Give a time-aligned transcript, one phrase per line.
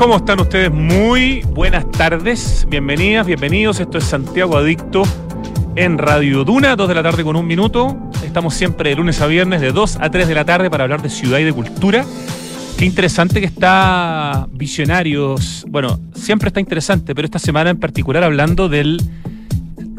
[0.00, 0.72] ¿Cómo están ustedes?
[0.72, 3.80] Muy buenas tardes, bienvenidas, bienvenidos.
[3.80, 5.02] Esto es Santiago Adicto
[5.76, 7.98] en Radio Duna, 2 de la tarde con un minuto.
[8.24, 11.02] Estamos siempre de lunes a viernes de 2 a 3 de la tarde para hablar
[11.02, 12.06] de ciudad y de cultura.
[12.78, 15.66] Qué interesante que está Visionarios.
[15.68, 19.02] Bueno, siempre está interesante, pero esta semana en particular hablando del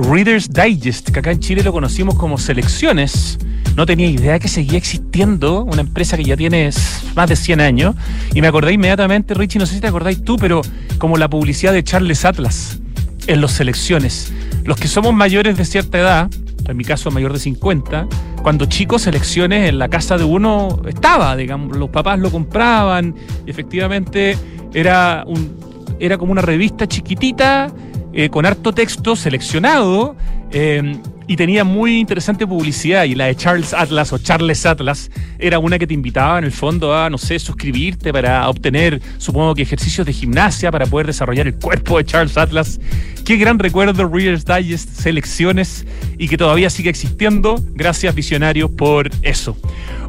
[0.01, 3.37] Reader's Digest, que acá en Chile lo conocimos como Selecciones.
[3.75, 6.71] No tenía idea que seguía existiendo una empresa que ya tiene
[7.15, 7.95] más de 100 años.
[8.33, 10.61] Y me acordé inmediatamente, Richie, no sé si te acordáis tú, pero
[10.97, 12.79] como la publicidad de Charles Atlas
[13.27, 14.33] en los Selecciones.
[14.65, 16.29] Los que somos mayores de cierta edad,
[16.67, 18.07] en mi caso mayor de 50,
[18.41, 23.15] cuando chicos Selecciones en la casa de uno estaba, digamos, los papás lo compraban,
[23.45, 24.35] y efectivamente
[24.73, 27.71] era, un, era como una revista chiquitita
[28.13, 30.15] eh, con harto texto seleccionado
[30.51, 30.97] eh,
[31.27, 33.05] y tenía muy interesante publicidad.
[33.05, 36.51] Y la de Charles Atlas o Charles Atlas era una que te invitaba en el
[36.51, 41.47] fondo a, no sé, suscribirte para obtener, supongo que ejercicios de gimnasia para poder desarrollar
[41.47, 42.79] el cuerpo de Charles Atlas.
[43.23, 45.85] Qué gran recuerdo, Reader's Digest, selecciones
[46.17, 47.63] y que todavía sigue existiendo.
[47.73, 49.55] Gracias, visionarios, por eso.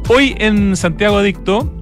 [0.09, 1.73] Hoy en Santiago Adicto,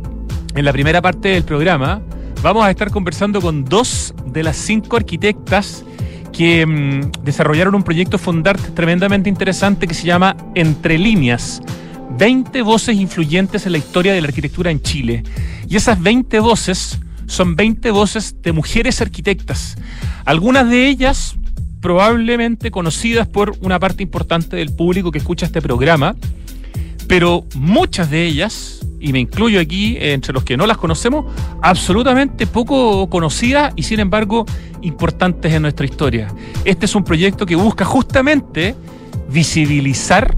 [0.53, 2.02] en la primera parte del programa,
[2.44, 5.83] vamos a estar conversando con dos de las cinco arquitectas
[6.32, 11.62] que mm, desarrollaron un proyecto Fondart tremendamente interesante que se llama Entre líneas.
[12.18, 15.24] 20 voces influyentes en la historia de la arquitectura en Chile.
[15.68, 19.78] Y esas 20 voces son 20 voces de mujeres arquitectas.
[20.26, 21.36] Algunas de ellas
[21.80, 26.16] probablemente conocidas por una parte importante del público que escucha este programa,
[27.08, 31.25] pero muchas de ellas y me incluyo aquí entre los que no las conocemos,
[31.61, 34.45] absolutamente poco conocidas y sin embargo
[34.81, 36.27] importantes en nuestra historia.
[36.63, 38.75] Este es un proyecto que busca justamente
[39.29, 40.38] visibilizar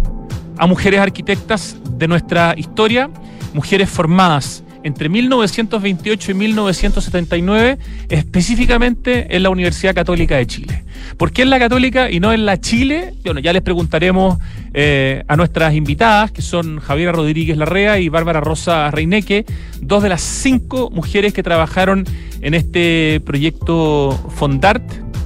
[0.58, 3.09] a mujeres arquitectas de nuestra historia,
[3.53, 7.78] mujeres formadas entre 1928 y 1979,
[8.09, 10.83] específicamente en la Universidad Católica de Chile.
[11.18, 13.14] ¿Por qué en la Católica y no en la Chile?
[13.24, 14.38] Bueno, ya les preguntaremos
[14.74, 19.46] eh, a nuestras invitadas, que son Javiera Rodríguez Larrea y Bárbara Rosa Reineque,
[19.81, 22.06] dos de las cinco mujeres que trabajaron
[22.41, 24.84] en este proyecto Fondart,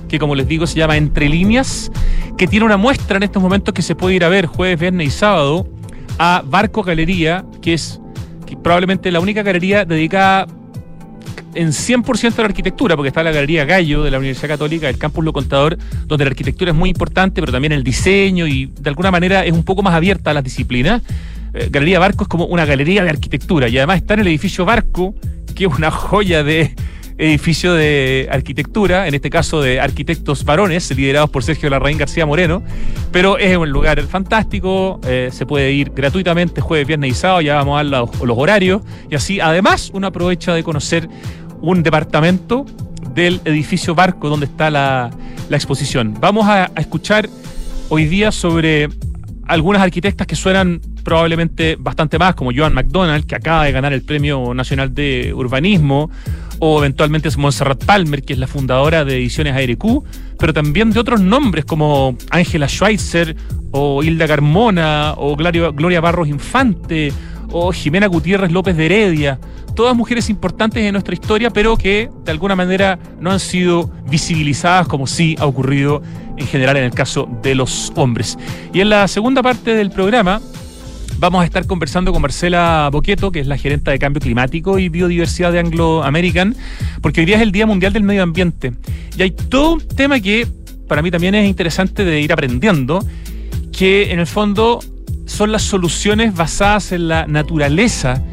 [0.07, 1.91] que como les digo se llama Entre Líneas,
[2.37, 5.07] que tiene una muestra en estos momentos que se puede ir a ver jueves, viernes
[5.07, 5.67] y sábado
[6.19, 7.99] a Barco Galería, que es
[8.63, 10.47] probablemente la única galería dedicada
[11.53, 14.97] en 100% a la arquitectura, porque está la Galería Gallo de la Universidad Católica, el
[14.97, 18.89] Campus Lo Contador, donde la arquitectura es muy importante, pero también el diseño y de
[18.89, 21.01] alguna manera es un poco más abierta a las disciplinas.
[21.53, 24.65] Eh, galería Barco es como una galería de arquitectura y además está en el edificio
[24.65, 25.15] Barco,
[25.55, 26.75] que es una joya de,
[27.17, 32.61] edificio de arquitectura, en este caso de arquitectos varones, liderados por Sergio Larraín García Moreno,
[33.11, 37.55] pero es un lugar fantástico, eh, se puede ir gratuitamente jueves, viernes y sábado, ya
[37.55, 41.09] vamos a dar los, horarios, y así además uno aprovecha de conocer
[41.61, 42.65] un departamento
[43.15, 45.09] del edificio Barco donde está la,
[45.49, 46.15] la exposición.
[46.19, 47.27] Vamos a escuchar
[47.89, 48.89] hoy día sobre
[49.47, 54.01] algunas arquitectas que suenan probablemente bastante más, como Joan McDonald, que acaba de ganar el
[54.01, 56.09] Premio Nacional de Urbanismo,
[56.59, 60.03] o eventualmente es Montserrat Palmer, que es la fundadora de Ediciones ARQ,
[60.37, 63.35] pero también de otros nombres como Ángela Schweitzer,
[63.71, 67.13] o Hilda Carmona, o Gloria, Gloria Barros Infante,
[67.51, 69.39] o Jimena Gutiérrez López de Heredia.
[69.75, 74.87] Todas mujeres importantes en nuestra historia, pero que de alguna manera no han sido visibilizadas
[74.87, 76.01] como sí ha ocurrido
[76.35, 78.37] en general en el caso de los hombres.
[78.73, 80.41] Y en la segunda parte del programa
[81.19, 84.87] Vamos a estar conversando con Marcela Boqueto, que es la gerenta de Cambio Climático y
[84.87, 86.55] Biodiversidad de Anglo American,
[87.01, 88.73] porque hoy día es el Día Mundial del Medio Ambiente.
[89.17, 90.47] Y hay todo un tema que
[90.87, 93.03] para mí también es interesante de ir aprendiendo,
[93.71, 94.79] que en el fondo
[95.27, 98.23] son las soluciones basadas en la naturaleza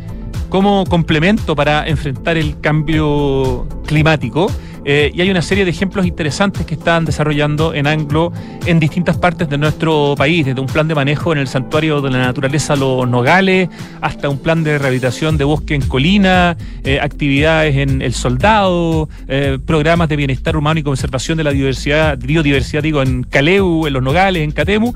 [0.49, 4.51] como complemento para enfrentar el cambio climático.
[4.87, 8.33] Eh, y hay una serie de ejemplos interesantes que están desarrollando en Anglo
[8.67, 12.11] en distintas partes de nuestro país, desde un plan de manejo en el santuario de
[12.11, 13.71] la naturaleza Los Nogales,
[14.03, 19.59] hasta un plan de rehabilitación de bosque en colina, eh, actividades en El Soldado, eh,
[19.65, 24.03] programas de bienestar humano y conservación de la diversidad, biodiversidad, digo, en Caleu, en Los
[24.03, 24.93] Nogales, en Catemu,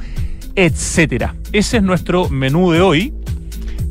[0.58, 1.36] etcétera.
[1.52, 3.14] Ese es nuestro menú de hoy.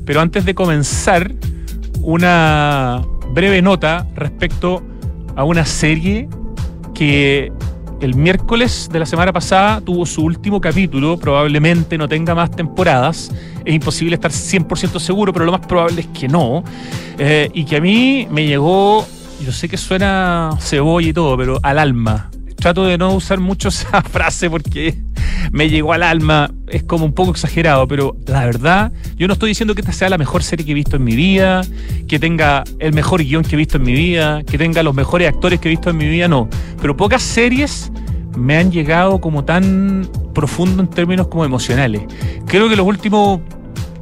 [0.05, 1.33] Pero antes de comenzar,
[2.01, 3.01] una
[3.33, 4.83] breve nota respecto
[5.37, 6.27] a una serie
[6.93, 7.53] que
[8.01, 13.31] el miércoles de la semana pasada tuvo su último capítulo, probablemente no tenga más temporadas,
[13.63, 16.63] es imposible estar 100% seguro, pero lo más probable es que no,
[17.17, 19.05] eh, y que a mí me llegó,
[19.43, 22.29] yo sé que suena cebolla y todo, pero al alma.
[22.57, 24.97] Trato de no usar mucho esa frase porque
[25.51, 29.49] me llegó al alma, es como un poco exagerado, pero la verdad, yo no estoy
[29.49, 31.61] diciendo que esta sea la mejor serie que he visto en mi vida,
[32.07, 35.27] que tenga el mejor guion que he visto en mi vida, que tenga los mejores
[35.27, 36.49] actores que he visto en mi vida, no.
[36.81, 37.91] Pero pocas series
[38.37, 42.01] me han llegado como tan profundo en términos como emocionales.
[42.45, 43.41] Creo que los últimos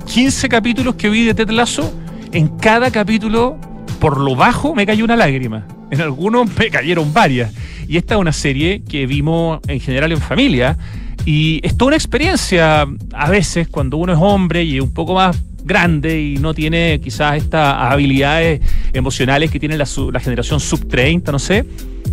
[0.06, 1.94] 15 capítulos que vi de Ted Lasso,
[2.32, 3.58] en cada capítulo,
[4.00, 5.66] por lo bajo, me cayó una lágrima.
[5.92, 7.54] En algunos me cayeron varias.
[7.88, 10.78] Y esta es una serie que vimos en general en familia.
[11.26, 15.36] Y es toda una experiencia, a veces, cuando uno es hombre y un poco más
[15.66, 18.62] grande y no tiene quizás estas habilidades
[18.94, 19.86] emocionales que tiene la,
[20.20, 21.66] generación sub 30, no sé,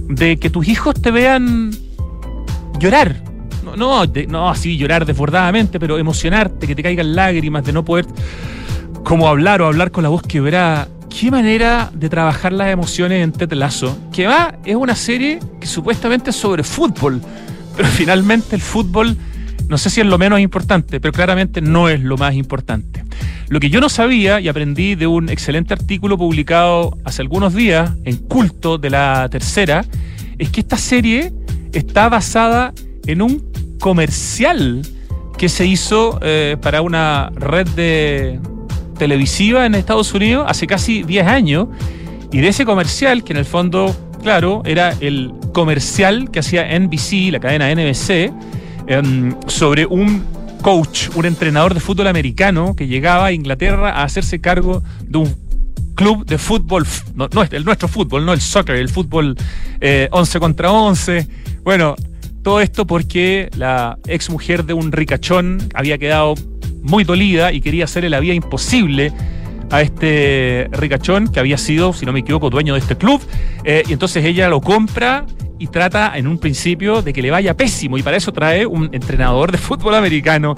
[0.09, 1.71] de que tus hijos te vean
[2.79, 3.23] llorar.
[3.63, 8.07] No, no, no así llorar desbordadamente, pero emocionarte, que te caigan lágrimas, de no poder
[9.05, 10.89] como hablar o hablar con la voz quebrada.
[11.19, 13.97] Qué manera de trabajar las emociones en Ted Lasso.
[14.13, 17.21] Que va, es una serie que supuestamente es sobre fútbol,
[17.77, 19.17] pero finalmente el fútbol,
[19.69, 23.05] no sé si es lo menos importante, pero claramente no es lo más importante.
[23.49, 27.93] Lo que yo no sabía y aprendí de un excelente artículo publicado hace algunos días
[28.05, 29.85] en Culto de la Tercera,
[30.39, 31.33] es que esta serie
[31.73, 32.73] está basada
[33.07, 33.45] en un
[33.79, 34.83] comercial
[35.37, 38.41] que se hizo eh, para una red de
[38.99, 41.69] televisiva en Estados Unidos hace casi 10 años.
[42.31, 47.31] Y de ese comercial, que en el fondo, claro, era el comercial que hacía NBC,
[47.31, 48.33] la cadena NBC,
[48.87, 50.25] em, sobre un
[50.63, 55.37] coach, un entrenador de fútbol americano que llegaba a Inglaterra a hacerse cargo de un
[55.95, 59.37] club de fútbol, no, el nuestro fútbol, no el soccer, el fútbol
[60.11, 61.29] 11 eh, contra 11.
[61.65, 61.97] Bueno,
[62.43, 66.35] todo esto porque la ex mujer de un ricachón había quedado
[66.83, 69.13] muy dolida y quería hacerle la vida imposible
[69.71, 73.23] a este ricachón que había sido, si no me equivoco, dueño de este club.
[73.65, 75.25] Eh, y entonces ella lo compra
[75.59, 77.97] y trata en un principio de que le vaya pésimo.
[77.97, 80.55] Y para eso trae un entrenador de fútbol americano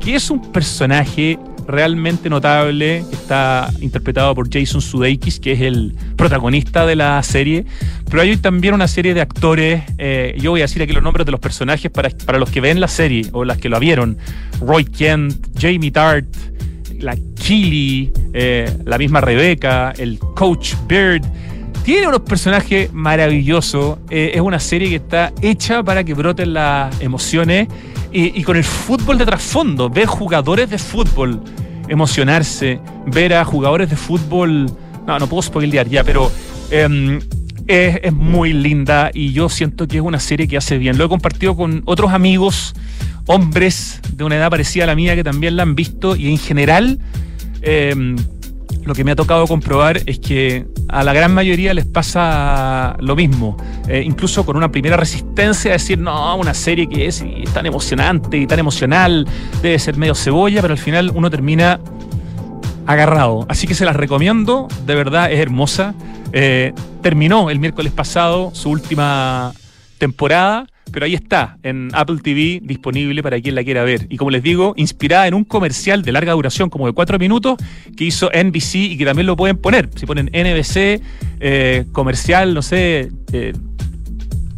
[0.00, 2.98] que es un personaje realmente notable.
[3.12, 7.64] Está interpretado por Jason Sudeikis, que es el protagonista de la serie.
[8.08, 9.82] Pero hay también una serie de actores.
[9.98, 12.60] Eh, yo voy a decir aquí los nombres de los personajes para, para los que
[12.60, 14.18] ven la serie o las que lo vieron.
[14.60, 16.26] Roy Kent, Jamie Tart,
[17.00, 21.22] la Killy, eh, la misma Rebecca, el coach Bird.
[21.84, 23.98] Tiene unos personajes maravillosos.
[24.10, 27.68] Eh, es una serie que está hecha para que broten las emociones
[28.18, 31.42] y, con el fútbol de trasfondo, ver jugadores de fútbol
[31.86, 34.70] emocionarse, ver a jugadores de fútbol,
[35.06, 36.32] no, no puedo spoilear ya, pero
[36.70, 37.18] em,
[37.66, 40.96] es, es, muy linda y yo siento que es una serie que hace bien.
[40.96, 42.74] Lo he compartido con otros amigos,
[43.26, 46.38] hombres de una edad parecida a la mía que también la han visto y en
[46.38, 46.98] general
[47.60, 48.16] eh,
[48.84, 53.16] lo que me ha tocado comprobar es que a la gran mayoría les pasa lo
[53.16, 53.56] mismo,
[53.88, 58.36] eh, incluso con una primera resistencia a decir, no, una serie que es tan emocionante
[58.36, 59.26] y tan emocional,
[59.62, 61.80] debe ser medio cebolla, pero al final uno termina
[62.86, 63.44] agarrado.
[63.48, 65.94] Así que se las recomiendo, de verdad es hermosa.
[66.32, 66.72] Eh,
[67.02, 69.52] terminó el miércoles pasado su última
[69.98, 74.06] temporada pero ahí está, en Apple TV, disponible para quien la quiera ver.
[74.08, 77.56] Y como les digo, inspirada en un comercial de larga duración, como de cuatro minutos,
[77.96, 79.90] que hizo NBC y que también lo pueden poner.
[79.96, 81.02] Si ponen NBC,
[81.40, 83.52] eh, comercial, no sé, eh,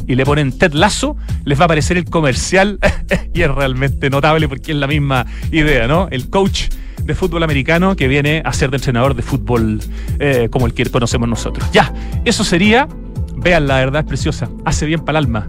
[0.06, 2.78] y le ponen Ted Lasso, les va a aparecer el comercial
[3.34, 6.08] y es realmente notable porque es la misma idea, ¿no?
[6.10, 6.68] El coach
[7.02, 9.80] de fútbol americano que viene a ser de entrenador de fútbol
[10.18, 11.68] eh, como el que conocemos nosotros.
[11.72, 11.92] Ya,
[12.24, 12.88] eso sería.
[13.36, 14.48] Vean, la verdad es preciosa.
[14.64, 15.46] Hace bien para el alma.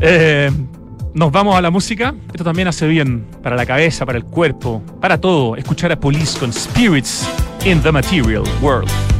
[0.00, 0.50] Eh,
[1.14, 2.14] nos vamos a la música.
[2.32, 5.56] Esto también hace bien para la cabeza, para el cuerpo, para todo.
[5.56, 7.28] Escuchar a Police con Spirits
[7.64, 9.17] in the Material World.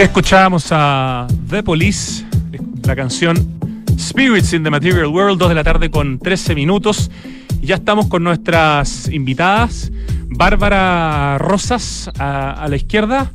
[0.00, 2.24] Escuchábamos a The Police,
[2.86, 3.36] la canción
[3.98, 7.10] Spirits in the Material World, 2 de la tarde con 13 minutos.
[7.60, 9.92] Ya estamos con nuestras invitadas.
[10.26, 13.30] Bárbara Rosas a, la izquierda.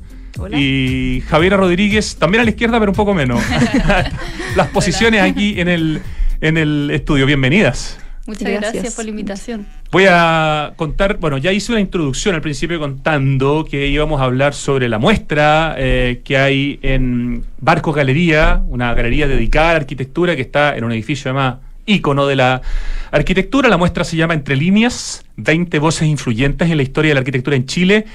[0.57, 3.43] Y Javiera Rodríguez también a la izquierda, pero un poco menos.
[4.55, 6.01] Las posiciones aquí en el,
[6.41, 7.27] en el estudio.
[7.27, 7.99] Bienvenidas.
[8.25, 8.95] Muchas gracias.
[8.95, 9.67] por la invitación.
[9.95, 14.53] Voy a contar, bueno, ya hice una introducción al principio contando que íbamos a hablar
[14.53, 20.35] sobre la muestra eh, que hay en Barco Galería, una galería dedicada a la arquitectura
[20.35, 22.61] que está en un edificio además ícono de la
[23.09, 23.69] arquitectura.
[23.69, 27.55] La muestra se llama Entre líneas, 20 voces influyentes en la historia de la arquitectura
[27.55, 28.05] en Chile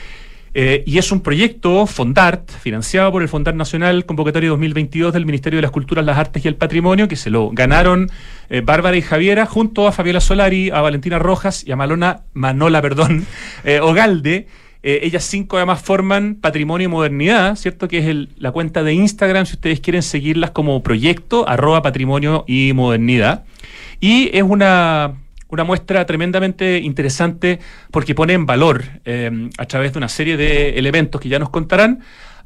[0.52, 5.58] eh, y es un proyecto Fondart, financiado por el Fondart Nacional, convocatorio 2022 del Ministerio
[5.58, 8.10] de las Culturas, las Artes y el Patrimonio, que se lo ganaron
[8.48, 12.82] eh, Bárbara y Javiera, junto a Fabiola Solari, a Valentina Rojas y a Malona, Manola
[12.82, 13.26] perdón,
[13.64, 14.48] eh, Ogalde.
[14.82, 17.86] ellas cinco además forman Patrimonio y Modernidad, ¿cierto?
[17.86, 22.72] Que es la cuenta de Instagram, si ustedes quieren seguirlas como proyecto, arroba Patrimonio y
[22.74, 23.44] Modernidad.
[24.00, 25.14] Y es una
[25.50, 27.58] una muestra tremendamente interesante
[27.90, 31.50] porque pone en valor, eh, a través de una serie de elementos que ya nos
[31.50, 32.00] contarán,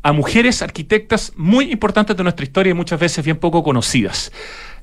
[0.05, 4.31] a mujeres arquitectas muy importantes de nuestra historia y muchas veces bien poco conocidas.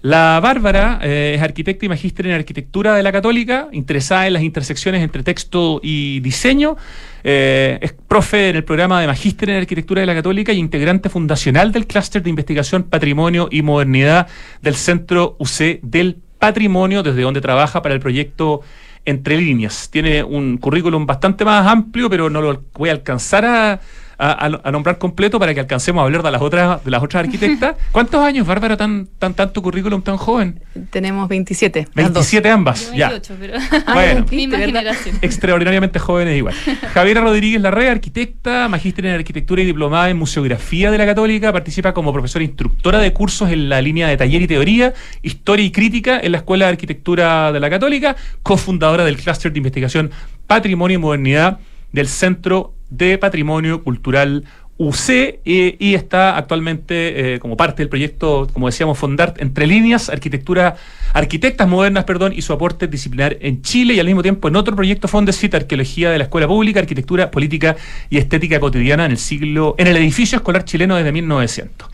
[0.02, 4.42] La Bárbara eh, es arquitecta y magíster en arquitectura de la Católica, interesada en las
[4.42, 6.76] intersecciones entre texto y diseño.
[7.24, 11.08] Eh, es profe en el programa de magíster en arquitectura de la Católica y integrante
[11.08, 14.28] fundacional del clúster de investigación Patrimonio y Modernidad
[14.64, 18.62] del Centro UC del patrimonio desde donde trabaja para el proyecto
[19.06, 19.90] Entre Líneas.
[19.92, 23.80] Tiene un currículum bastante más amplio, pero no lo voy a alcanzar a,
[24.22, 27.76] a, nombrar completo para que alcancemos a hablar de las otras, de las otras arquitectas.
[27.92, 30.62] ¿Cuántos años, Bárbara, tan, tan tanto currículum tan joven?
[30.92, 31.88] Tenemos 27.
[31.96, 33.20] 27 ambas, ya.
[33.40, 33.56] pero
[33.94, 34.26] bueno,
[35.22, 36.54] extraordinariamente jóvenes igual.
[36.94, 41.94] Javiera Rodríguez Larrea, arquitecta, magíster en arquitectura y diplomada en museografía de la Católica, participa
[41.94, 46.20] como profesora instructora de cursos en la línea de taller y teoría, historia y crítica
[46.22, 50.12] en la Escuela de Arquitectura de la Católica, cofundadora del clúster de investigación
[50.46, 51.60] Patrimonio y Modernidad
[51.92, 54.44] del Centro de Patrimonio Cultural
[54.78, 60.76] UC y está actualmente eh, como parte del proyecto, como decíamos, Fondart Entre Líneas, Arquitectura,
[61.14, 64.76] Arquitectas Modernas, perdón, y su aporte disciplinar en Chile y al mismo tiempo en otro
[64.76, 67.76] proyecto Fondesit, Arqueología de la Escuela Pública, Arquitectura, Política
[68.10, 71.90] y Estética Cotidiana en el siglo, en el edificio escolar chileno desde 1900.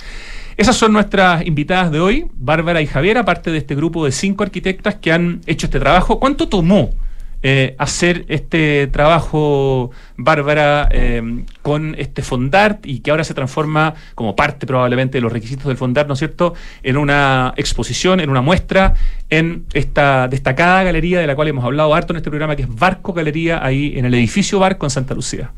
[0.56, 4.44] Esas son nuestras invitadas de hoy, Bárbara y Javier, aparte de este grupo de cinco
[4.44, 6.20] arquitectas que han hecho este trabajo.
[6.20, 6.92] ¿Cuánto tomó
[7.44, 14.36] eh, hacer este trabajo, Bárbara, eh, con este Fondart y que ahora se transforma como
[14.36, 18.42] parte probablemente de los requisitos del Fondart, ¿no es cierto?, en una exposición, en una
[18.42, 18.96] muestra,
[19.30, 22.76] en esta destacada galería de la cual hemos hablado harto en este programa, que es
[22.76, 25.52] Barco Galería, ahí en el edificio Barco en Santa Lucía.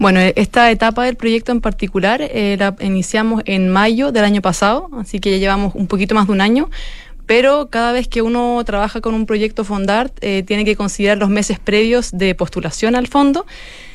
[0.00, 4.88] Bueno, esta etapa del proyecto en particular eh, la iniciamos en mayo del año pasado,
[4.98, 6.70] así que ya llevamos un poquito más de un año
[7.30, 11.28] pero cada vez que uno trabaja con un proyecto Fondart eh, tiene que considerar los
[11.28, 13.46] meses previos de postulación al fondo.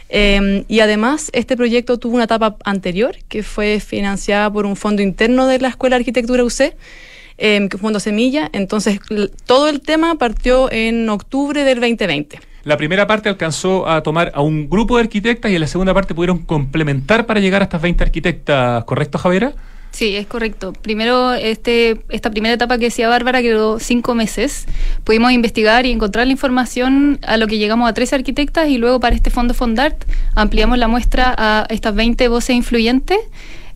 [0.08, 5.02] Eh, y además, este proyecto tuvo una etapa anterior que fue financiada por un fondo
[5.02, 6.78] interno de la Escuela de Arquitectura UC,
[7.38, 8.50] eh, Fondo Semilla.
[8.54, 9.02] Entonces,
[9.46, 12.40] todo el tema partió en octubre del 2020.
[12.64, 15.94] La primera parte alcanzó a tomar a un grupo de arquitectas y en la segunda
[15.94, 19.56] parte pudieron complementar para llegar a estas 20 arquitectas, ¿correcto, Javiera?
[19.96, 20.74] Sí, es correcto.
[20.74, 24.66] Primero, este, esta primera etapa que decía Bárbara quedó cinco meses.
[25.06, 29.00] Pudimos investigar y encontrar la información a lo que llegamos a tres arquitectas y luego
[29.00, 33.20] para este fondo Fondart ampliamos la muestra a estas 20 voces influyentes.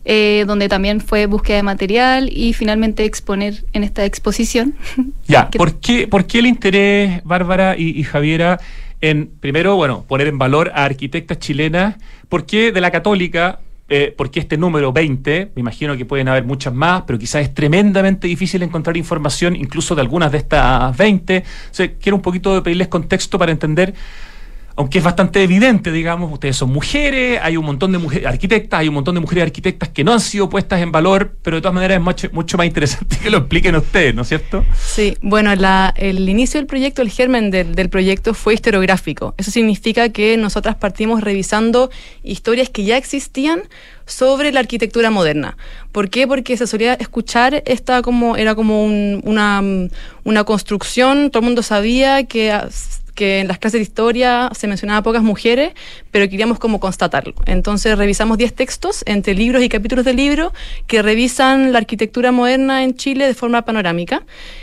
[0.04, 4.74] Eh, donde también fue búsqueda de material y finalmente exponer en esta exposición.
[5.26, 8.60] Ya, ¿por qué, ¿por qué el interés, Bárbara y, y Javiera,
[9.00, 11.96] en, primero, bueno, poner en valor a arquitectas chilenas?
[12.28, 13.60] ¿Por qué de la católica
[13.92, 17.52] eh, porque este número 20, me imagino que pueden haber muchas más, pero quizás es
[17.52, 21.42] tremendamente difícil encontrar información incluso de algunas de estas 20.
[22.00, 23.92] quiero un poquito de pedirles contexto para entender
[24.80, 28.88] aunque es bastante evidente, digamos, ustedes son mujeres, hay un montón de mujeres arquitectas, hay
[28.88, 31.74] un montón de mujeres arquitectas que no han sido puestas en valor, pero de todas
[31.74, 34.64] maneras es mucho, más interesante que lo expliquen ustedes, ¿no es cierto?
[34.82, 39.34] Sí, bueno, el inicio del proyecto, el germen del, proyecto fue historiográfico.
[39.36, 41.90] Eso significa que nosotras partimos revisando
[42.22, 43.64] historias que ya existían
[44.06, 45.58] sobre la arquitectura moderna.
[45.92, 46.26] ¿Por qué?
[46.26, 49.62] Porque se solía escuchar esta como era como una,
[50.24, 52.50] una construcción, todo el mundo sabía que
[53.20, 55.74] que en las clases de historia se mencionaba pocas mujeres,
[56.10, 57.34] pero queríamos como constatarlo.
[57.44, 60.54] Entonces revisamos 10 textos entre libros y capítulos de libro
[60.86, 64.22] que revisan la arquitectura moderna en Chile de forma panorámica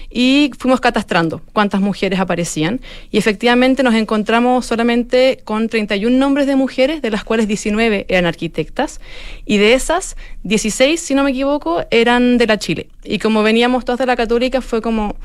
[0.10, 6.56] y fuimos catastrando cuántas mujeres aparecían y efectivamente nos encontramos solamente con 31 nombres de
[6.56, 9.02] mujeres, de las cuales 19 eran arquitectas
[9.46, 12.88] y de esas 16, si no me equivoco, eran de la Chile.
[13.04, 15.16] Y como veníamos todas de la católica fue como,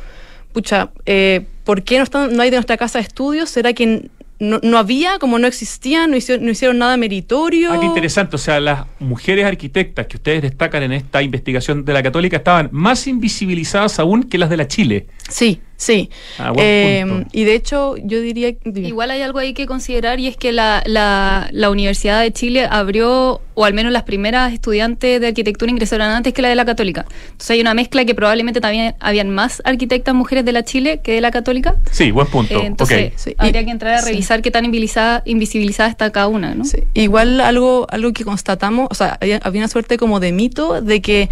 [0.53, 3.50] pucha, eh, ¿por qué no, están, no hay de nuestra casa de estudios?
[3.50, 4.11] ¿Será que
[4.42, 7.73] no, había, como no existían, no hicieron, no hicieron nada meritorio.
[7.73, 8.35] Ah, qué interesante.
[8.35, 12.69] O sea, las mujeres arquitectas que ustedes destacan en esta investigación de la Católica estaban
[12.73, 15.07] más invisibilizadas aún que las de la Chile.
[15.28, 18.55] Sí, Sí, ah, eh, y de hecho yo diría...
[18.64, 23.41] Igual hay algo ahí que considerar y es que la, la, Universidad de Chile abrió,
[23.55, 27.04] o al menos las primeras estudiantes de arquitectura ingresaron antes que la de la católica.
[27.25, 31.15] Entonces hay una mezcla que probablemente también habían más arquitectas mujeres de la Chile que
[31.15, 31.75] de la católica.
[31.91, 32.61] Sí, buen punto.
[32.61, 36.54] Eh, entonces habría que entrar a revisar qué tan invisibilizada, invisibilizada está cada una.
[36.54, 36.65] ¿no?
[36.95, 41.02] Igual algo, algo que constatamos, o sea, había, había una suerte como de mito de
[41.02, 41.28] que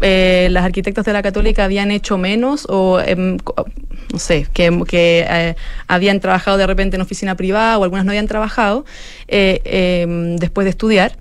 [0.00, 3.36] eh, las arquitectas de la católica habían hecho menos o, em,
[4.12, 5.54] no sé, que, eh,
[5.86, 8.84] habían trabajado de repente en oficina privada o algunas no habían trabajado
[9.26, 11.16] eh, em, después de estudiar.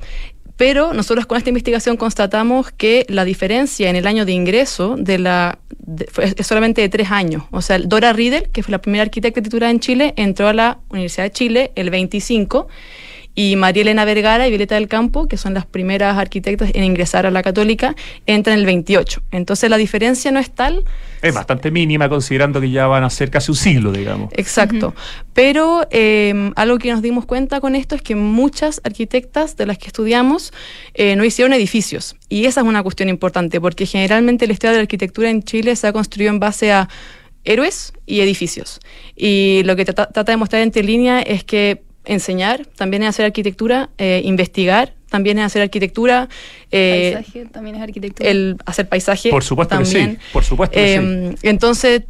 [0.56, 5.20] Pero nosotros con esta investigación constatamos que la diferencia en el año de ingreso de
[5.20, 5.60] la
[6.18, 7.44] es solamente de tres años.
[7.52, 10.80] O sea, Dora Riedel, que fue la primera arquitecta titulada en Chile, entró a la
[10.90, 12.68] Universidad de Chile el 25
[13.38, 17.28] y María Elena Vergara y Violeta del Campo, que son las primeras arquitectas en ingresar
[17.28, 17.96] a la católica,
[18.26, 19.22] entran en el 28.
[19.30, 20.84] Entonces la diferencia no es tal.
[21.22, 24.34] Es bastante mínima considerando que ya van a ser casi un siglo, digamos.
[24.36, 24.96] Exacto.
[25.34, 29.78] Pero em, algo que nos dimos cuenta con esto es que muchas arquitectas de las
[29.78, 30.52] que estudiamos
[30.96, 32.16] eh, no hicieron edificios.
[32.30, 35.76] Y esa es una cuestión importante, porque generalmente la historia de la arquitectura en Chile
[35.76, 36.90] se ha construido en base a
[37.44, 38.80] héroes y edificios.
[39.16, 43.90] Y lo que trata de mostrar entre línea es que enseñar, también es hacer arquitectura,
[43.98, 46.28] eh, investigar, también es hacer arquitectura.
[46.72, 48.30] Eh, paisaje también es arquitectura.
[48.30, 49.30] El hacer paisaje.
[49.30, 50.16] Por supuesto también.
[50.16, 50.30] que sí.
[50.34, 52.04] Por supuesto que eh, Entonces,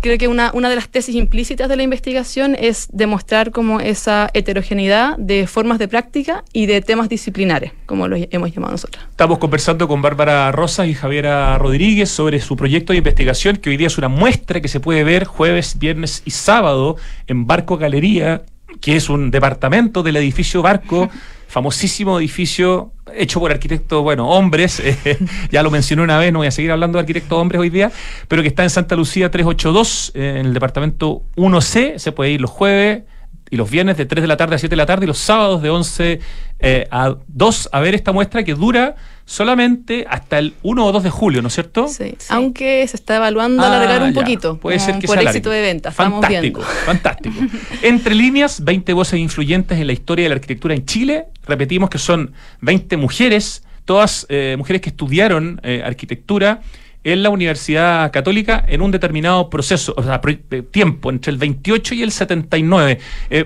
[0.00, 4.30] creo que una, una de las tesis implícitas de la investigación es demostrar como esa
[4.34, 9.04] heterogeneidad de formas de práctica y de temas disciplinares, como lo hemos llamado nosotros.
[9.10, 13.76] Estamos conversando con Bárbara Rosas y Javiera Rodríguez sobre su proyecto de investigación, que hoy
[13.76, 18.42] día es una muestra que se puede ver jueves, viernes y sábado en Barco Galería
[18.80, 21.08] que es un departamento del edificio Barco,
[21.48, 25.18] famosísimo edificio hecho por arquitectos, bueno, hombres, eh,
[25.50, 27.92] ya lo mencioné una vez, no voy a seguir hablando de arquitectos hombres hoy día,
[28.28, 32.40] pero que está en Santa Lucía 382, eh, en el departamento 1C, se puede ir
[32.40, 33.04] los jueves
[33.50, 35.18] y los viernes de 3 de la tarde a 7 de la tarde y los
[35.18, 36.20] sábados de 11
[36.64, 38.96] eh, a 2 a ver esta muestra que dura
[39.26, 41.88] solamente hasta el 1 o 2 de julio, ¿no es cierto?
[41.88, 44.58] Sí, aunque se está evaluando ah, alargar un poquito.
[44.58, 45.94] Puede ser que por éxito de ventas.
[45.94, 47.36] Fantástico, fantástico.
[47.82, 51.26] Entre líneas, 20 voces influyentes en la historia de la arquitectura en Chile.
[51.46, 56.60] Repetimos que son 20 mujeres, todas eh, mujeres que estudiaron eh, arquitectura
[57.04, 61.94] en la Universidad Católica en un determinado proceso, o sea, eh, tiempo, entre el 28
[61.94, 62.98] y el 79.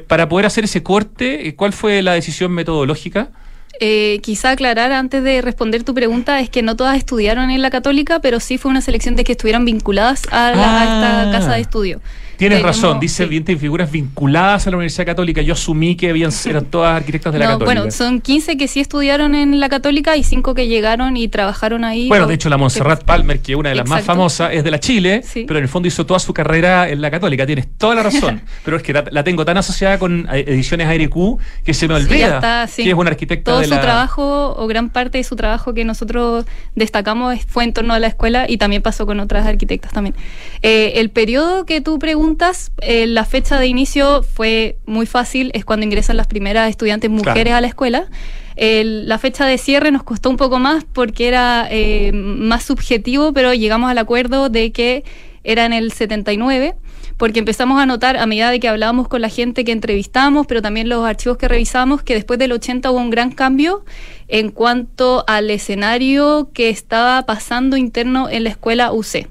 [0.06, 3.30] para poder hacer ese corte, ¿cuál fue la decisión metodológica?
[3.80, 7.70] Eh, quizá aclarar antes de responder tu pregunta es que no todas estudiaron en la
[7.70, 11.32] católica, pero sí fue una selección de que estuvieran vinculadas a, esta ah.
[11.32, 12.00] casa de estudio.
[12.38, 13.56] Tienes razón, dice sí.
[13.56, 15.42] figuras vinculadas a la Universidad Católica.
[15.42, 17.64] Yo asumí que habían, eran todas arquitectas de la Católica.
[17.64, 21.84] Bueno, son 15 que sí estudiaron en la Católica y 5 que llegaron y trabajaron
[21.84, 22.06] ahí.
[22.06, 24.70] Bueno, de hecho, la Montserrat Palmer, que es una de las más famosas, es de
[24.70, 27.44] la Chile, pero en el fondo hizo toda su carrera en la Católica.
[27.44, 28.40] Tienes toda la razón.
[28.64, 32.68] pero es que la, tengo tan asociada con eh, ediciones ARQ que se me olvida
[32.76, 36.44] que es una arquitecta de su trabajo, o gran parte de su trabajo que nosotros
[36.74, 40.14] destacamos fue en torno a la escuela y también pasó con otras arquitectas también.
[40.62, 45.64] Eh, el periodo que tú preguntas, eh, la fecha de inicio fue muy fácil, es
[45.64, 48.08] cuando ingresan las primeras estudiantes mujeres a la escuela.
[48.56, 53.54] la fecha de cierre nos costó un poco más porque era eh, más subjetivo, pero
[53.54, 55.04] llegamos al acuerdo de que
[55.44, 56.74] era en el 79
[57.18, 60.62] porque empezamos a notar a medida de que hablábamos con la gente que entrevistamos, pero
[60.62, 63.84] también los archivos que revisamos, que después del 80 hubo un gran cambio
[64.28, 69.28] en cuanto al escenario que estaba pasando interno en la escuela UC.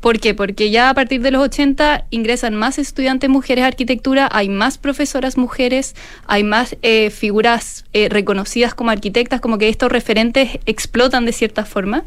[0.00, 0.34] ¿Por qué?
[0.34, 4.78] Porque ya a partir de los 80 ingresan más estudiantes mujeres de arquitectura, hay más
[4.78, 5.94] profesoras mujeres,
[6.26, 11.66] hay más eh, figuras eh, reconocidas como arquitectas, como que estos referentes explotan de cierta
[11.66, 12.04] forma.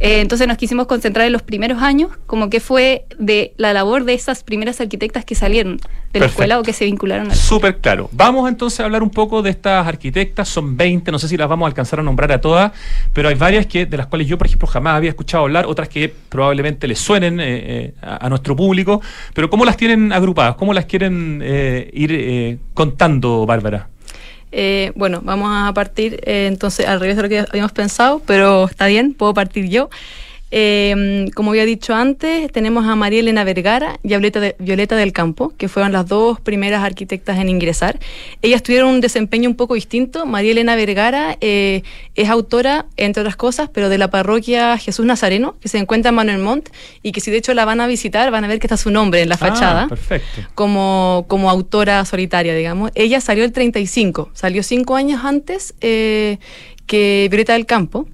[0.00, 4.04] Eh, entonces nos quisimos concentrar en los primeros años, como que fue de la labor
[4.04, 5.78] de esas primeras arquitectas que salieron
[6.12, 8.08] de la escuela o que se vincularon a Súper claro.
[8.12, 11.48] Vamos entonces a hablar un poco de estas arquitectas, son 20, no sé si las
[11.48, 12.72] vamos a alcanzar a nombrar a todas,
[13.12, 15.88] pero hay varias que de las cuales yo, por ejemplo, jamás había escuchado hablar, otras
[15.88, 19.00] que probablemente les suenen también a, nuestro público,
[19.34, 20.56] pero ¿cómo las tienen agrupadas?
[20.56, 21.42] ¿Cómo las quieren
[21.92, 23.88] ir contando, Bárbara?
[24.94, 29.14] bueno, vamos a partir entonces al revés de lo que habíamos pensado, pero está bien,
[29.14, 29.90] puedo partir yo.
[30.56, 35.52] Eh, como había dicho antes, tenemos a María Elena Vergara y a Violeta, del Campo,
[35.58, 37.98] que fueron las dos primeras arquitectas en ingresar.
[38.40, 40.26] Ellas tuvieron un desempeño un poco distinto.
[40.26, 41.82] María Elena Vergara eh,
[42.14, 46.14] es autora, entre otras cosas, pero de la parroquia Jesús Nazareno, que se encuentra en
[46.14, 46.68] Manuel Montt,
[47.02, 48.92] y que si de hecho la van a visitar, van a ver que está su
[48.92, 49.88] nombre en la ah, fachada.
[49.88, 50.42] perfecto.
[50.54, 52.92] Como, como autora solitaria, digamos.
[52.94, 56.38] Ella salió el 35, salió cinco años antes eh,
[56.86, 58.06] que Violeta del Campo.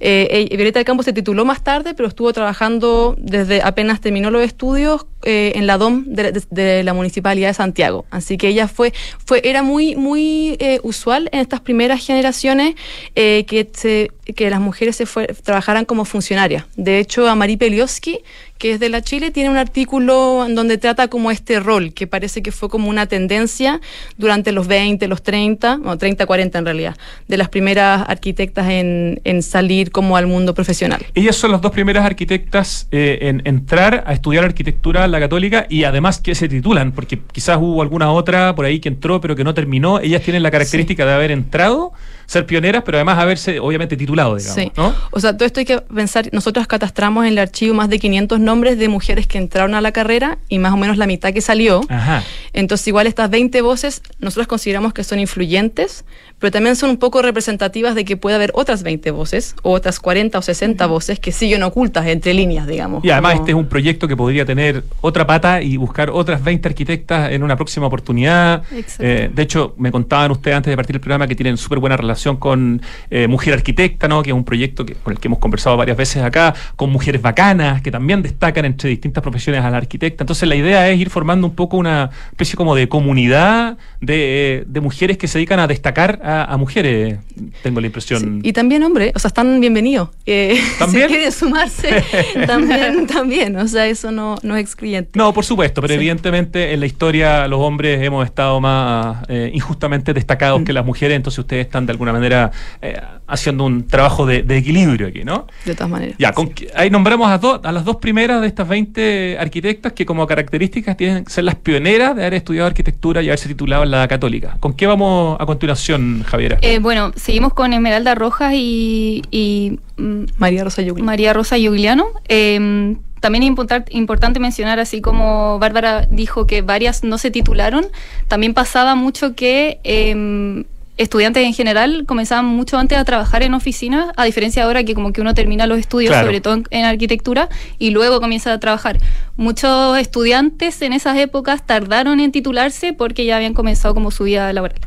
[0.00, 4.42] Eh, Violeta del Campo se tituló más tarde, pero estuvo trabajando desde apenas terminó los
[4.42, 8.04] estudios eh, en la DOM de, la Municipalidad de Santiago.
[8.10, 8.92] Así que ella fue,
[9.24, 12.76] fue era muy, muy eh, usual en estas primeras generaciones
[13.16, 16.64] eh, que, se, que las mujeres se fue, trabajaran como funcionarias.
[16.76, 18.20] De hecho, a Marie Pelioski,
[18.58, 22.06] que es de la Chile, tiene un artículo en donde trata como este rol, que
[22.06, 23.80] parece que fue como una tendencia
[24.16, 26.96] durante los 20, los 30, o 30, 40 en realidad,
[27.28, 31.04] de las primeras arquitectas en, en salir como al mundo profesional.
[31.14, 36.20] Ellas son las dos primeras arquitectas en entrar a estudiar arquitectura la Católica y además
[36.20, 39.54] que se titulan, porque quizás hubo alguna otra por ahí que entró pero que no
[39.54, 40.00] terminó.
[40.00, 41.92] Ellas tienen la característica de haber entrado,
[42.26, 44.54] ser pioneras, pero además haberse obviamente titulado, digamos.
[44.54, 44.72] Sí.
[44.76, 44.94] ¿no?
[45.10, 48.40] O sea, todo esto hay que pensar, nosotros catastramos en el archivo más de 500
[48.40, 51.40] nombres de mujeres que entraron a la carrera y más o menos la mitad que
[51.40, 51.80] salió.
[51.88, 52.22] Ajá.
[52.52, 56.04] Entonces, igual estas 20 voces, nosotros consideramos que son influyentes,
[56.38, 60.00] pero también son un poco representativas de que puede haber otras 20 voces o otras
[60.00, 63.04] 40 o 60 voces que siguen ocultas entre líneas, digamos.
[63.04, 66.68] Y además este es un proyecto que podría tener otra pata y buscar otras 20
[66.68, 68.62] arquitectas en una próxima oportunidad.
[68.98, 71.96] Eh, de hecho, me contaban ustedes antes de partir el programa que tienen súper buena
[71.96, 74.22] relación con eh, Mujer Arquitecta, ¿no?
[74.22, 77.22] que es un proyecto que, con el que hemos conversado varias veces acá, con mujeres
[77.22, 80.22] bacanas, que también destacan entre distintas profesiones a la arquitecta.
[80.24, 84.80] Entonces la idea es ir formando un poco una especie como de comunidad de, de
[84.80, 87.18] mujeres que se dedican a destacar a, mujeres,
[87.62, 88.40] tengo la impresión.
[88.42, 90.10] Y también hombres, o sea, están bienvenidos.
[90.24, 91.08] Eh, ¿También?
[91.08, 92.04] Si quieren sumarse,
[92.46, 95.10] también, también, o sea, eso no, no es excluyente.
[95.14, 100.14] No, por supuesto, pero evidentemente en la historia los hombres hemos estado más eh, injustamente
[100.14, 102.50] destacados que las mujeres, entonces ustedes están de alguna manera
[102.82, 105.46] eh, haciendo un trabajo de, equilibrio aquí, ¿no?
[105.64, 106.16] De todas maneras.
[106.18, 106.32] Ya,
[106.74, 111.24] ahí nombramos a, a las dos primeras de estas 20 arquitectas que como características tienen
[111.24, 114.56] que ser las pioneras de haber estudiado arquitectura y haberse titulado en la católica.
[114.60, 116.58] ¿Con qué vamos a continuación, Javiera?
[116.62, 121.06] Eh, bueno, seguimos con Esmeralda Rojas y, mm, María Rosa Yugliano.
[121.06, 122.06] María Rosa Yugliano.
[122.28, 127.86] Em, también es importante mencionar, así como Bárbara dijo que varias no se titularon,
[128.28, 130.64] también pasaba mucho que em,
[130.96, 134.94] estudiantes en general comenzaban mucho antes a trabajar en oficinas, a diferencia de ahora que
[134.94, 138.98] como que uno termina los estudios, sobre todo en, arquitectura, y luego comienza a trabajar.
[139.36, 144.52] Muchos estudiantes en esas épocas tardaron en titularse porque ya habían comenzado como su vida
[144.52, 144.78] laboral.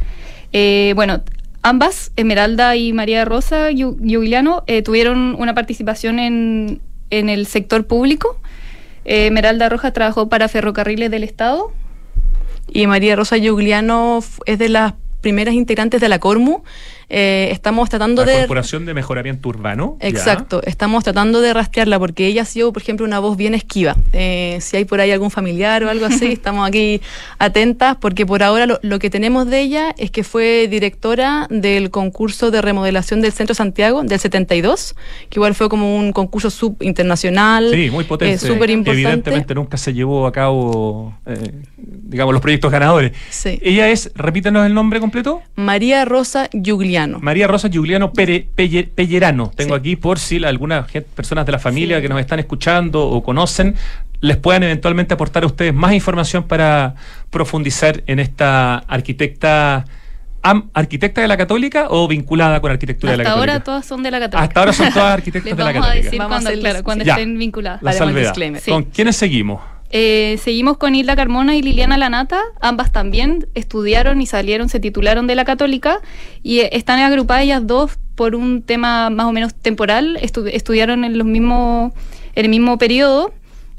[0.52, 1.22] Eh, bueno,
[1.62, 8.40] ambas, Esmeralda y María Rosa Yugliano, eh, tuvieron una participación en, en el sector público.
[9.06, 11.72] Eh, Esmeralda Roja trabajó para Ferrocarriles del Estado.
[12.72, 16.64] Y María Rosa Yugliano es de las primeras integrantes de la Cormu
[17.10, 18.34] eh, estamos tratando de...
[18.34, 19.98] La Corporación de Mejoramiento Urbano.
[20.00, 23.96] Exacto, estamos tratando de rastrearla porque ella ha sido, por ejemplo, una voz bien esquiva.
[24.14, 27.02] Eh, si hay por ahí algún familiar o algo así, estamos aquí
[27.40, 32.52] atentas porque por ahora lo, que tenemos de ella es que fue directora del concurso
[32.52, 34.96] de remodelación del Centro Santiago del 72,
[35.30, 37.72] que igual fue como un concurso subinternacional.
[37.74, 38.36] Sí, muy potente.
[38.36, 39.02] Eh, súper importante.
[39.02, 41.16] Evidentemente nunca se llevó a cabo,
[41.78, 43.14] digamos, los proyectos ganadores.
[43.30, 43.60] Sí.
[43.64, 45.42] Ella es, repítenos el nombre completo.
[45.56, 46.50] María Rosa
[47.08, 49.52] María Rosa Giuliano Pellerano.
[49.56, 53.76] Tengo aquí por si algunas personas de la familia que nos están escuchando o conocen
[54.22, 56.96] les puedan eventualmente aportar a ustedes más información para
[57.30, 59.86] profundizar en esta arquitecta
[60.42, 63.42] arquitecta de la católica o vinculada con arquitectura de la católica?
[63.42, 64.44] Hasta ahora todas son de la católica.
[64.44, 66.18] Hasta ahora son todas arquitectas de la católica.
[66.18, 67.82] Vamos a decir cuando, claro, cuando estén vinculadas.
[67.82, 68.36] La salvedad.
[68.68, 69.62] ¿Con quiénes seguimos?
[69.92, 75.26] Eh, seguimos con Hilda Carmona y Liliana Lanata, ambas también estudiaron y salieron, se titularon
[75.26, 76.00] de la católica
[76.44, 81.18] y eh, están agrupadas ellas dos por un tema más o menos temporal, estudiaron en,
[81.18, 81.94] los mismos,
[82.36, 83.34] en el mismo periodo,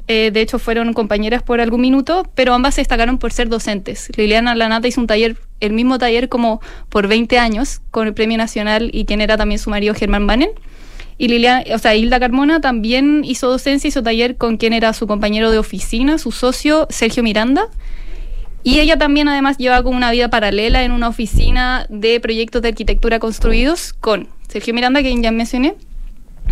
[0.07, 4.09] eh, de hecho fueron compañeras por algún minuto, pero ambas se destacaron por ser docentes.
[4.17, 8.37] Liliana Lanata hizo un taller, el mismo taller como por 20 años con el Premio
[8.37, 10.49] Nacional y quien era también su marido Germán Banen.
[11.21, 15.05] Y Liliana, o sea, Hilda Carmona también hizo docencia, hizo taller con quien era su
[15.05, 17.67] compañero de oficina, su socio Sergio Miranda.
[18.63, 22.69] Y ella también además lleva como una vida paralela en una oficina de proyectos de
[22.69, 25.75] arquitectura construidos con Sergio Miranda, que ya mencioné,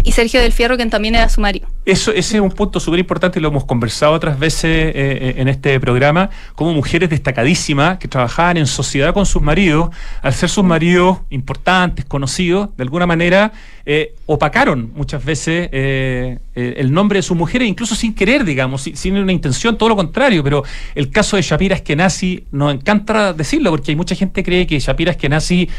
[0.03, 1.67] y Sergio del Fierro, quien también era su marido.
[1.85, 5.33] Eso, ese es un punto súper importante y lo hemos conversado otras veces eh, eh,
[5.38, 9.89] en este programa, como mujeres destacadísimas que trabajaban en sociedad con sus maridos,
[10.21, 13.51] al ser sus maridos importantes, conocidos, de alguna manera
[13.85, 19.31] eh, opacaron muchas veces el nombre de sus mujeres, incluso sin querer, digamos, sin, una
[19.31, 23.95] intención, todo lo contrario, pero el caso de Shapira Eskenazi nos encanta decirlo, porque hay
[23.95, 25.69] mucha gente que cree que Shapira Eskenazi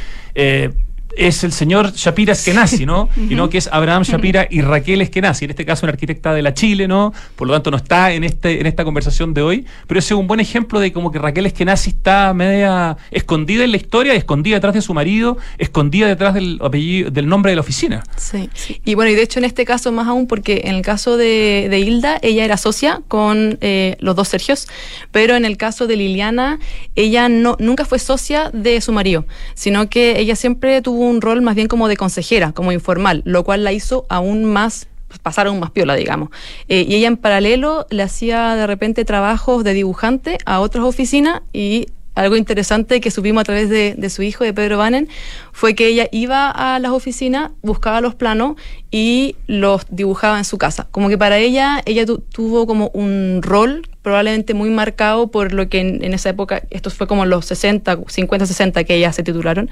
[1.16, 3.08] es el señor Shapira Eskenazi, ¿no?
[3.16, 6.42] y no que es Abraham Shapira y Raquel Eskenazi, en este caso una arquitecta de
[6.42, 7.12] la Chile, ¿no?
[7.36, 10.18] Por lo tanto no está en este en esta conversación de hoy, pero ese es
[10.18, 14.56] un buen ejemplo de como que Raquel Eskenazi está media escondida en la historia, escondida
[14.56, 18.02] detrás de su marido, escondida detrás del apellido del nombre de la oficina.
[18.16, 18.50] Sí.
[18.84, 21.68] Y bueno, y de hecho en este caso más aún porque en el caso de,
[21.70, 24.68] de Hilda, ella era socia con eh, los dos Sergios,
[25.10, 26.58] pero en el caso de Liliana,
[26.94, 31.42] ella no nunca fue socia de su marido, sino que ella siempre tuvo un rol
[31.42, 34.88] más bien como de consejera, como informal, lo cual la hizo aún más
[35.22, 36.30] pasar aún más piola, digamos.
[36.68, 41.42] Eh, y ella en paralelo le hacía de repente trabajos de dibujante a otras oficinas
[41.52, 45.08] y algo interesante que subimos a través de, su hijo, de Pedro Banen,
[45.52, 48.56] fue que ella iba a las oficinas, buscaba los planos
[48.90, 50.88] y los dibujaba en su casa.
[50.90, 55.80] Como que para ella, ella tuvo como un rol probablemente muy marcado por lo que
[55.80, 59.70] en, en, esa época, esto fue como los 60, 50, 60 que ellas se titularon,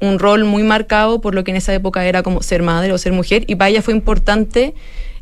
[0.00, 2.98] un rol muy marcado por lo que en esa época era como ser madre o
[2.98, 4.74] ser mujer, y para ella fue importante,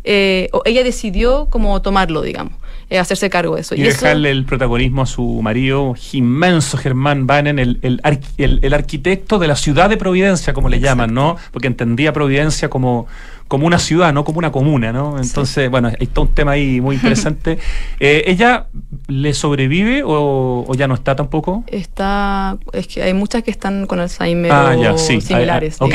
[0.04, 2.54] eh, o ella decidió como tomarlo, digamos.
[2.90, 3.74] Eh, hacerse cargo de eso.
[3.74, 8.00] Y, dejarle el protagonismo a su marido, inmenso Germán Banen, el, el,
[8.38, 11.36] el, arquitecto de la ciudad de Providencia, como le llaman, ¿no?
[11.52, 13.06] Porque entendía Providencia como
[13.48, 15.18] como una ciudad, no como una comuna, ¿no?
[15.18, 17.58] Entonces, bueno, hay todo un tema ahí muy interesante.
[18.00, 18.66] Eh, ¿Ella
[19.08, 21.64] le sobrevive o, ya no está tampoco?
[21.66, 25.20] Está, es que hay muchas que están con Alzheimer ah, ya, sí.
[25.20, 25.78] similares.
[25.80, 25.86] Ah,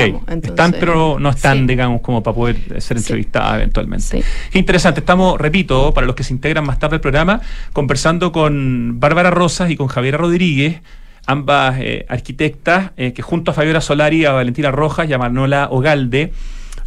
[0.42, 4.24] están, pero no están, digamos, como para poder ser entrevistadas eventualmente.
[4.52, 5.00] Qué interesante.
[5.00, 9.70] Estamos, repito, para los que se integran más tarde al programa, conversando con Bárbara Rosas
[9.70, 10.82] y con Javiera Rodríguez
[11.26, 15.70] ambas eh, arquitectas, eh, que junto a Fabiola Solari, a Valentina Rojas y a Manola
[15.72, 16.34] Ogalde,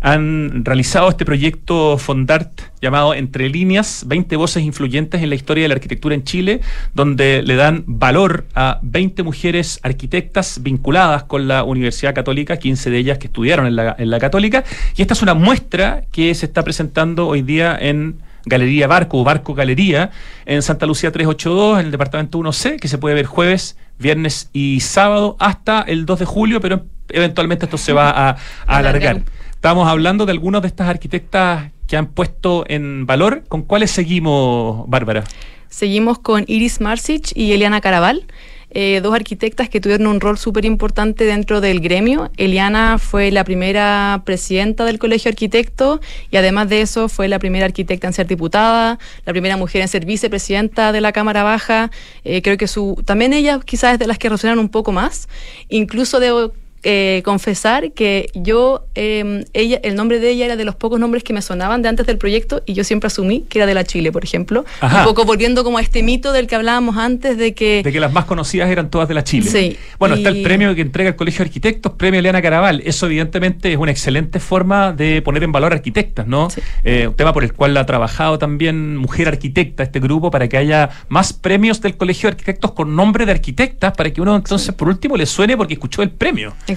[0.06, 5.68] han realizado este proyecto Fondart llamado Entre líneas, 20 voces influyentes en la historia de
[5.68, 6.60] la arquitectura en Chile,
[6.94, 12.98] donde le dan valor a 20 mujeres arquitectas vinculadas con la Universidad Católica, 15 de
[12.98, 14.62] ellas que estudiaron en la, en la Católica,
[14.94, 19.24] y esta es una muestra que se está presentando hoy día en Galería Barco o
[19.24, 20.12] Barco Galería
[20.44, 24.78] en Santa Lucía 382, en el departamento 1C, que se puede ver jueves, viernes y
[24.78, 28.30] sábado hasta el 2 de julio, pero eventualmente esto se va a,
[28.66, 29.22] a alargar.
[29.66, 33.42] Estamos hablando de algunas de estas arquitectas que han puesto en valor.
[33.48, 35.24] ¿Con cuáles seguimos, Bárbara?
[35.68, 38.26] Seguimos con Iris Marsic y Eliana Caraval.
[38.70, 42.30] Eh, dos arquitectas que tuvieron un rol súper importante dentro del gremio.
[42.36, 46.00] Eliana fue la primera presidenta del Colegio Arquitecto
[46.30, 49.88] y además de eso fue la primera arquitecta en ser diputada, la primera mujer en
[49.88, 51.90] ser vicepresidenta de la Cámara Baja.
[52.22, 55.28] Eh, creo que su también ella quizás es de las que resuenan un poco más.
[55.68, 56.52] Incluso debo
[56.88, 61.24] eh, confesar que yo, em, ella, el nombre de ella era de los pocos nombres
[61.24, 63.82] que me sonaban de antes del proyecto y yo siempre asumí que era de la
[63.82, 64.64] Chile, por ejemplo.
[64.80, 67.82] Un poco volviendo como a este mito del que hablábamos antes de que...
[67.82, 69.50] De que las más conocidas eran todas de la Chile.
[69.50, 69.76] Sí.
[69.98, 72.80] Bueno, está el premio que entrega el Colegio de Arquitectos, premio Eliana Caraval.
[72.84, 76.46] Eso evidentemente es una excelente forma de poner en valor arquitectas, ¿no?
[76.84, 80.56] Eh, un tema por el cual ha trabajado también Mujer Arquitecta, este grupo, para que
[80.56, 84.72] haya más premios del Colegio de Arquitectos con nombre de arquitectas, para que uno entonces
[84.72, 86.54] por último le suene porque escuchó el premio.
[86.68, 86.75] Exacto.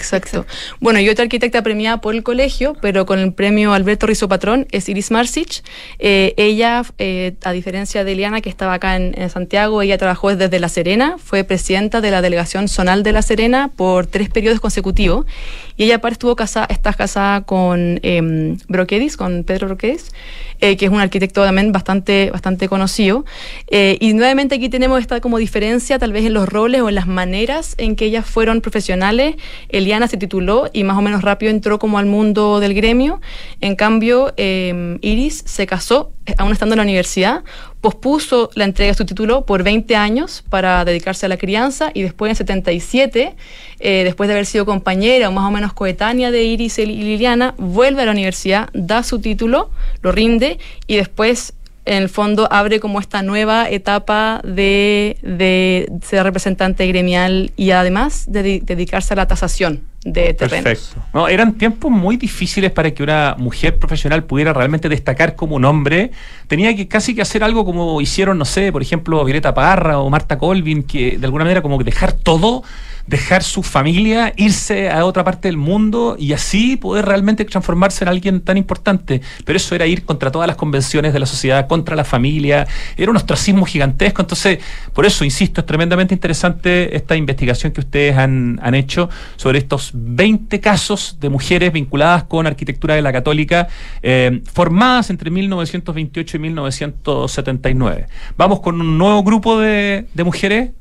[0.80, 4.68] Bueno, y otra arquitecta premiada por el colegio, pero con el premio Alberto Rizo Patrón,
[4.72, 5.64] es Iris Marsic.
[6.00, 10.60] Eh, ella, eh, a diferencia de Eliana, que estaba acá en, Santiago, ella trabajó desde
[10.60, 15.26] La Serena, fue presidenta de la delegación zonal de La Serena por tres periodos consecutivos.
[15.78, 20.12] Y ella aparte estuvo casada, está casada con eh, Broquedis, con Pedro Broquedis,
[20.60, 23.26] eh, que es un arquitecto también bastante, bastante conocido.
[23.70, 27.08] y nuevamente aquí tenemos esta como diferencia tal vez en los roles o en las
[27.08, 29.36] maneras en que ellas fueron profesionales.
[29.90, 33.22] Eliana se tituló y más o menos rápido entró como al mundo del gremio.
[33.60, 37.44] En cambio, em, Iris se casó, eh, aún estando en la universidad,
[37.82, 42.04] pospuso la entrega de su título por 20 años para dedicarse a la crianza y
[42.04, 43.36] después en 77,
[43.80, 47.56] eh, después de haber sido compañera o más o menos coetánea de Iris y Liliana,
[47.58, 49.72] vuelve a la universidad, da su título,
[50.04, 51.56] lo rinde y después
[51.90, 58.62] en el fondo abre como esta nueva etapa de, ser representante gremial y además de
[58.64, 60.64] dedicarse a la tasación de terrenos.
[60.64, 61.02] Perfecto.
[61.14, 65.66] No, eran tiempos muy difíciles para que una mujer profesional pudiera realmente destacar como un
[65.66, 66.12] hombre.
[66.48, 70.10] Tenía que casi que hacer algo como hicieron, no sé, por ejemplo, Violeta Parra o
[70.10, 72.64] Marta Colvin, que de alguna manera como que dejar todo
[73.10, 78.10] dejar su familia, irse a otra parte del mundo y así poder realmente transformarse en
[78.10, 79.22] alguien tan importante.
[79.46, 83.10] Pero eso era ir contra todas las convenciones de la sociedad, contra la familia, era
[83.10, 84.22] un ostracismo gigantesco.
[84.22, 84.60] Entonces,
[84.94, 90.60] por eso, insisto, es tremendamente interesante esta investigación que ustedes han, hecho sobre estos 20
[90.60, 93.68] casos de mujeres vinculadas con arquitectura de la católica,
[94.02, 98.08] eh, formadas entre 1928 y 1979.
[98.38, 100.72] Vamos con un nuevo grupo de, de mujeres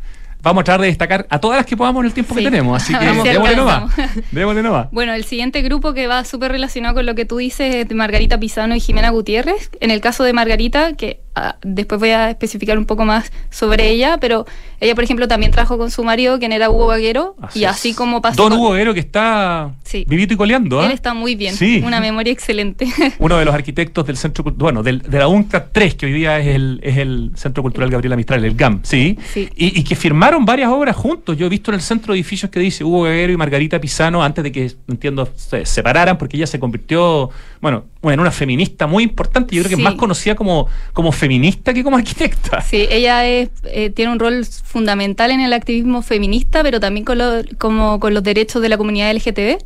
[0.42, 2.82] vamos a tratar de destacar a todas las que podamos en el tiempo que tenemos.
[2.82, 3.92] Así que démosle nomás.
[4.30, 4.88] démosle nomás.
[4.92, 7.94] Bueno, el siguiente grupo que va súper relacionado con lo que tú dices es de
[7.94, 9.70] Margarita Pisano y Jimena Gutiérrez.
[9.80, 11.20] En el caso de Margarita, que
[11.62, 14.46] después voy a especificar un poco más sobre ella, pero
[14.80, 18.22] ella, por ejemplo, también trabajó con su marido, quien era Hugo Vaguero, y así como
[18.22, 18.42] pasó...
[18.42, 19.74] Don Hugo Vaguero, que está
[20.06, 20.80] vivito y coleando.
[20.82, 20.94] Él ¿ah?
[20.94, 22.86] está muy bien, una memoria excelente.
[23.18, 26.38] Uno de los arquitectos del Centro bueno, del, de la UNCA 3, que hoy día
[26.38, 29.18] es el, es el Centro Cultural Gabriela Mistral, el GAM, sí,
[29.56, 31.36] Y, que firmaron varias obras juntos.
[31.36, 34.44] Yo he visto en el centro edificios que dice Hugo Vaguero y Margarita Pisano, antes
[34.44, 39.56] de que, entiendo, se separaran, porque ella se convirtió, bueno, en una feminista muy importante,
[39.56, 42.60] yo creo que es más conocida como, como feminista que como arquitecta.
[42.60, 47.18] Sí, ella es, eh, tiene un rol fundamental en el activismo feminista, pero también con,
[47.58, 49.58] como con los derechos de la comunidad LGTB.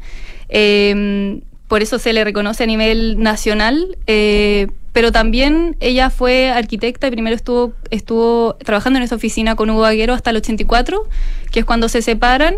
[0.49, 7.09] Em, por eso se le reconoce a nivel nacional, eh, pero también ella fue arquitecta
[7.09, 11.07] y primero estuvo, estuvo trabajando en esa oficina con Hugo Aguero hasta el 84,
[11.51, 12.57] que es cuando se separan,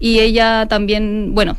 [0.00, 1.56] y ella también, bueno,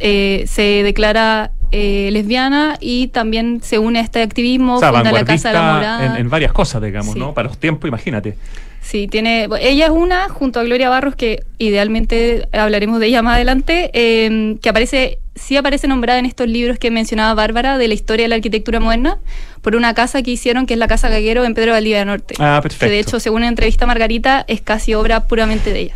[0.00, 5.48] eh, se declara eh, lesbiana y también se une a este activismo, funda la Casa
[5.48, 6.18] de la Morada.
[6.18, 7.34] En, varias cosas, digamos, ¿no?
[7.34, 8.36] Para los tiempos, imagínate.
[8.80, 13.34] Sí, tiene, ella es una, junto a Gloria Barros, que idealmente hablaremos de ella más
[13.34, 17.92] adelante, em, que aparece, sí aparece nombrada en estos libros que mencionaba Bárbara de la
[17.92, 19.18] historia de la arquitectura moderna,
[19.60, 22.34] por una casa que hicieron, que es la Casa Gaguero en Pedro Valdivia Norte.
[22.38, 22.86] Ah, perfecto.
[22.86, 25.94] Que de hecho, según una entrevista a Margarita, es casi obra puramente de ella.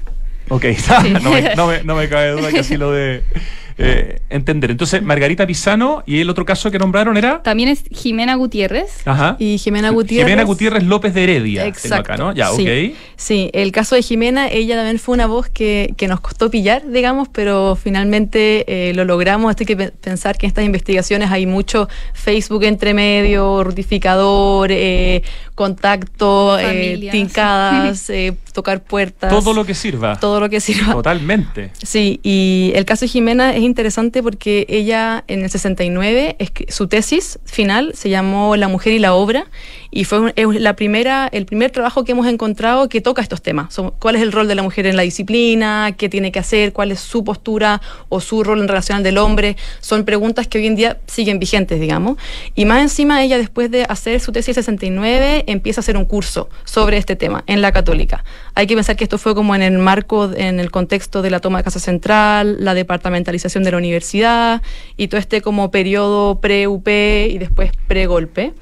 [0.50, 0.66] Ok,
[1.22, 3.22] no, me, no, me, no me cabe duda que así lo de
[3.78, 4.70] eh, entender.
[4.70, 7.42] Entonces, Margarita Pisano y el otro caso que nombraron era.
[7.42, 9.06] También es Jimena Gutiérrez.
[9.06, 9.36] Ajá.
[9.38, 10.26] Y Jimena Gutiérrez.
[10.26, 11.66] Jimena Gutiérrez López de Heredia.
[11.66, 12.16] Exacto.
[12.16, 12.32] ¿no?
[12.32, 12.94] Ya, sí.
[13.16, 17.28] Sí, el caso de Jimena, ella también fue una voz que, nos costó pillar, digamos,
[17.28, 19.54] pero finalmente eh, lo logramos.
[19.58, 25.22] Hay que pensar que en estas investigaciones hay mucho Facebook entre medio, rutificador, eh,
[25.54, 29.30] contacto, eh, tincadas, eh, tocar puertas.
[29.30, 30.18] Todo lo que sirva.
[30.18, 30.92] Todo lo que sirva.
[30.92, 31.70] Totalmente.
[31.82, 36.36] Sí, y el caso de Jimena es interesante porque ella en el 69,
[36.68, 39.46] su tesis final se llamó La mujer y la obra
[39.90, 43.78] y fue la primera, el primer trabajo que hemos encontrado que toca estos temas.
[43.98, 45.94] ¿Cuál es el rol de la mujer en la disciplina?
[45.98, 46.72] ¿Qué tiene que hacer?
[46.72, 49.56] ¿Cuál es su postura o su rol en relación al del hombre?
[49.80, 52.16] Son preguntas que hoy en día siguen vigentes, digamos.
[52.54, 56.48] Y más encima ella, después de hacer su tesis 69, empieza a hacer un curso
[56.64, 58.24] sobre este tema en la católica.
[58.54, 61.40] Hay que pensar que esto fue como en el marco, en el contexto de la
[61.40, 64.62] toma de Casa Central, la departamentalización de la universidad
[64.96, 68.52] y todo este como periodo pre-UP y después pre-golpe.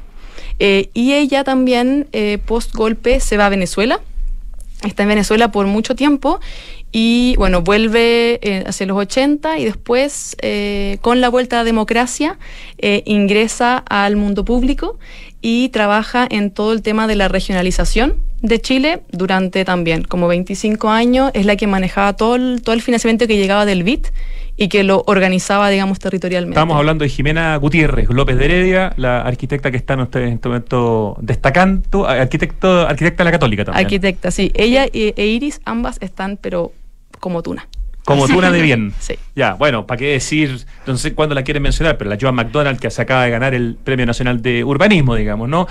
[0.59, 4.01] Eh, y ella también, eh, post golpe, se va a Venezuela.
[4.85, 6.41] Está en Venezuela por mucho tiempo
[6.93, 10.37] y bueno, vuelve eh, hacia los 80 y después,
[11.03, 12.39] con la vuelta a la democracia,
[13.05, 14.99] ingresa al mundo público
[15.43, 20.91] y trabaja en todo el tema de la regionalización de Chile durante también como 25
[20.91, 21.31] años.
[21.35, 24.09] Es la que manejaba todo el, todo el financiamiento que llegaba del BIT
[24.57, 26.59] y que lo organizaba, digamos, territorialmente.
[26.59, 30.49] Estamos hablando de Jimena Gutiérrez López de Heredia, la arquitecta que está en este, este
[30.49, 33.87] momento destacando, arquitecto, arquitecta de la Católica también.
[33.87, 34.53] Arquitecta, sí.
[34.55, 36.73] Ella e, e Iris, ambas están, pero
[37.21, 37.69] como tuna.
[38.11, 38.93] Como tuna de bien.
[38.99, 39.15] sí.
[39.35, 40.67] Ya, bueno, ¿para qué decir?
[40.87, 43.55] No sé cuándo la quieren mencionar, pero la Joan McDonald que se acaba de ganar
[43.55, 45.67] el Premio Nacional de Urbanismo, digamos, ¿no?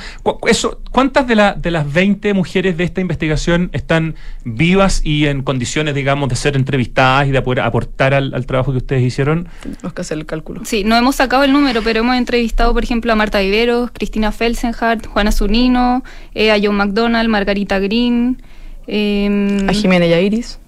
[0.48, 5.44] Eso, ¿Cuántas de, la, de las 20 mujeres de esta investigación están vivas y en
[5.44, 9.48] condiciones, digamos, de ser entrevistadas y de poder aportar al, trabajo que ustedes hicieron?
[9.62, 10.62] Tenemos que hacer el cálculo.
[10.66, 14.32] Sí, no hemos sacado el número, pero hemos entrevistado, por ejemplo, a Marta Viveros, Cristina
[14.32, 18.42] Felsenhardt, Juana Zunino, eh, a John McDonald, Margarita Green.
[18.88, 20.60] Eh, a Jimena Yairis.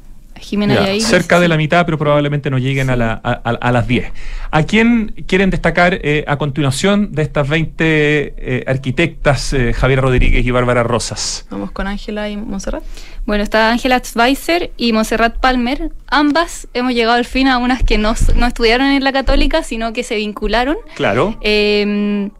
[0.42, 4.12] Jimena Cerca de la mitad, pero probablemente no lleguen a, la, a, las 10.
[4.52, 10.46] ¿A quién quieren destacar eh, a continuación de estas 20 eh, arquitectas, eh, Javier Rodríguez
[10.46, 11.46] y Bárbara Rosas?
[11.50, 12.84] Vamos con Ángela y Monserrat.
[13.26, 15.92] Bueno, está Ángela Schweizer y Monserrat Palmer.
[16.08, 19.94] Ambas hemos llegado al fin a unas que no, no estudiaron en la católica, sino
[19.94, 20.78] que se vincularon.
[20.96, 21.38] Claro.
[21.42, 22.32] Em,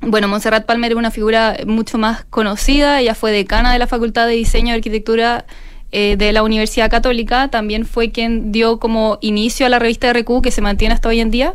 [0.00, 3.00] bueno, Monserrat Palmer es una figura mucho más conocida.
[3.00, 5.44] Ella fue decana de la Facultad de Diseño y Arquitectura
[5.92, 10.42] eh, de la Universidad Católica, también fue quien dio como inicio a la revista RQ
[10.42, 11.54] que se mantiene hasta hoy en día.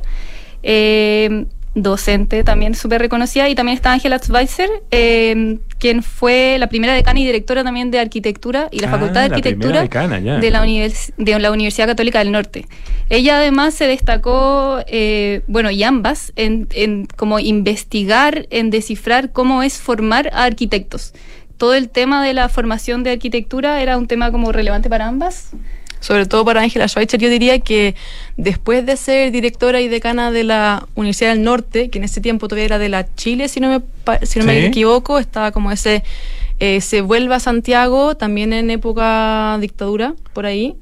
[0.63, 6.93] Eh, docente también súper reconocida, y también está Ángela Schweitzer, eh, quien fue la primera
[6.93, 10.37] decana y directora también de arquitectura y la Ah, Facultad de la Arquitectura decana, ya.
[10.37, 12.65] de, la de la Universidad Católica del Norte.
[13.09, 19.63] Ella además se destacó, eh, bueno, y ambas, en, en como investigar, en descifrar cómo
[19.63, 21.13] es formar a arquitectos.
[21.57, 25.51] Todo el tema de la formación de arquitectura era un tema como relevante para ambas.
[25.99, 27.95] Sobre todo para Ángela Schweitzer, yo diría que
[28.35, 32.49] después de ser directora y decana de la Universidad del Norte, que en ese tiempo
[32.49, 33.79] todavía era de la Chile, si no me,
[34.25, 34.47] si no Sí.
[34.51, 36.03] me equivoco, estaba como ese,
[36.59, 40.75] eh, se vuelve a Santiago, también en época dictadura, por ahí,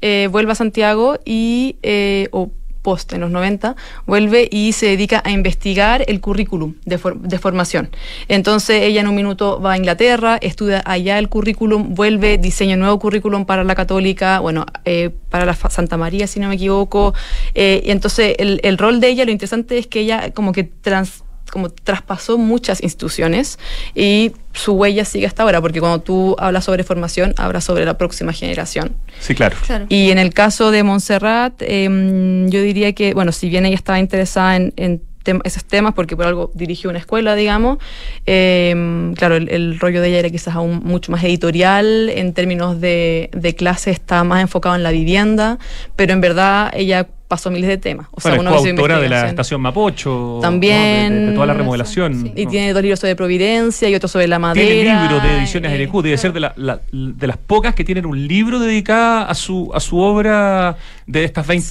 [0.00, 2.52] eh, vuelve a Santiago y, eh, o
[2.82, 3.76] post en los 90,
[4.06, 7.90] vuelve y se dedica a investigar el currículum de, for- de formación.
[8.28, 12.80] Entonces ella en un minuto va a Inglaterra, estudia allá el currículum, vuelve, diseña un
[12.80, 17.14] nuevo currículum para la católica, bueno, eh, para la Santa María, si no me equivoco.
[17.54, 20.64] Eh, y entonces el, el rol de ella, lo interesante es que ella como que
[20.64, 23.58] trans como traspasó muchas instituciones
[23.94, 27.96] y su huella sigue hasta ahora, porque cuando tú hablas sobre formación, hablas sobre la
[27.98, 28.96] próxima generación.
[29.20, 29.56] Sí, claro.
[29.66, 29.86] Claro.
[29.88, 33.98] Y en el caso de Montserrat, em, yo diría que, bueno, si bien ella estaba
[34.00, 37.78] interesada en, en tem- esos temas, porque por algo dirigió una escuela, digamos,
[38.26, 42.80] em, claro, el, el rollo de ella era quizás aún mucho más editorial, en términos
[42.80, 45.58] de, de clase está más enfocado en la vivienda,
[45.96, 48.06] pero en verdad ella pasó miles de temas.
[48.12, 50.34] O bueno, uno es coautora de la estación Mapocho.
[50.36, 50.40] ¿no?
[50.40, 51.12] También.
[51.12, 52.22] De, de- de toda la remodelación.
[52.22, 52.32] Sí.
[52.34, 52.50] Y ¿no?
[52.50, 54.66] tiene dos libros sobre Providencia y otro sobre la madera.
[54.66, 57.84] Tiene libros de ediciones eh, LQ, debe ser de, la- la- de las pocas que
[57.84, 60.76] tienen un libro dedicado a su, a su obra
[61.06, 61.68] de estas 20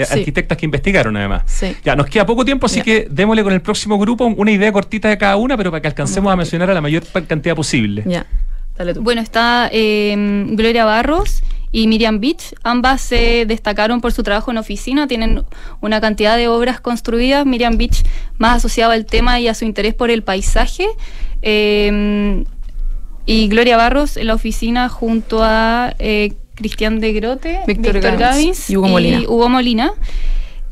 [0.00, 0.12] eh, Sí.
[0.20, 1.42] arquitectas que investigaron además.
[1.46, 1.76] Sí.
[1.84, 2.84] Ya, nos queda poco tiempo, así Ya.
[2.84, 5.88] que démosle con el próximo grupo una idea cortita de cada una, pero para que
[5.88, 8.04] alcancemos a mencionar a la mayor cantidad posible.
[8.06, 8.24] Ya,
[8.78, 9.02] dale tú.
[9.02, 10.14] Bueno, está eh,
[10.50, 11.42] Gloria Barros
[11.72, 12.54] y Miriam Beach.
[12.62, 15.42] Ambas se destacaron por su trabajo en oficina, tienen
[15.80, 17.44] una cantidad de obras construidas.
[17.46, 18.04] Miriam Beach
[18.38, 20.86] más asociado al tema y a su interés por el paisaje.
[21.42, 22.44] Eh,
[23.26, 28.76] y Gloria Barros en la oficina junto a eh, Cristian de Grote, Víctor Gavins y
[28.76, 29.20] Hugo Molina.
[29.20, 29.92] Hugo Molina,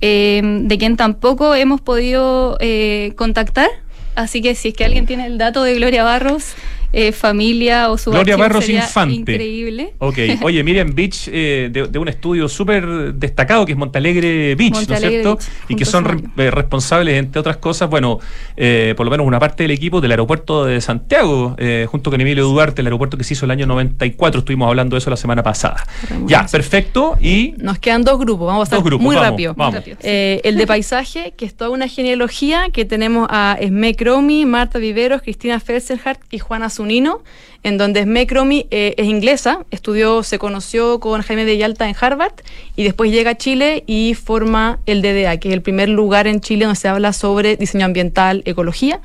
[0.01, 3.69] eh, de quien tampoco hemos podido eh, contactar.
[4.17, 6.55] Así que si es que alguien tiene el dato de Gloria Barros,
[6.93, 9.15] eh, familia o su Gloria Barros Infante.
[9.33, 9.95] Increíble.
[9.99, 14.73] Ok, oye, Miriam Beach, eh, de, de un estudio súper destacado que es Montalegre Beach,
[14.73, 15.69] Montalegre ¿no es Beach, cierto?
[15.69, 18.19] Y que son re- eh, responsables, entre otras cosas, bueno,
[18.57, 22.21] eh, por lo menos una parte del equipo del aeropuerto de Santiago, eh, junto con
[22.21, 25.17] Emilio Duarte, el aeropuerto que se hizo el año 94, estuvimos hablando de eso la
[25.17, 25.87] semana pasada.
[26.27, 29.55] Ya, perfecto, y Nos quedan dos grupos, vamos a pasar dos grupos, muy vamos, rápido.
[29.57, 29.81] vamos.
[30.03, 34.79] Eh, el de paisaje, que es toda una genealogía, que tenemos a Esme Cromi, Marta
[34.79, 37.23] Viveros, Cristina Felsenhardt y Juana Zunino,
[37.63, 41.95] en donde Esme Cromi eh, es inglesa, estudió, se conoció con Jaime de Yalta en
[42.01, 42.33] Harvard
[42.75, 46.41] y después llega a Chile y forma el DDA, que es el primer lugar en
[46.41, 49.01] Chile donde se habla sobre diseño ambiental, ecología,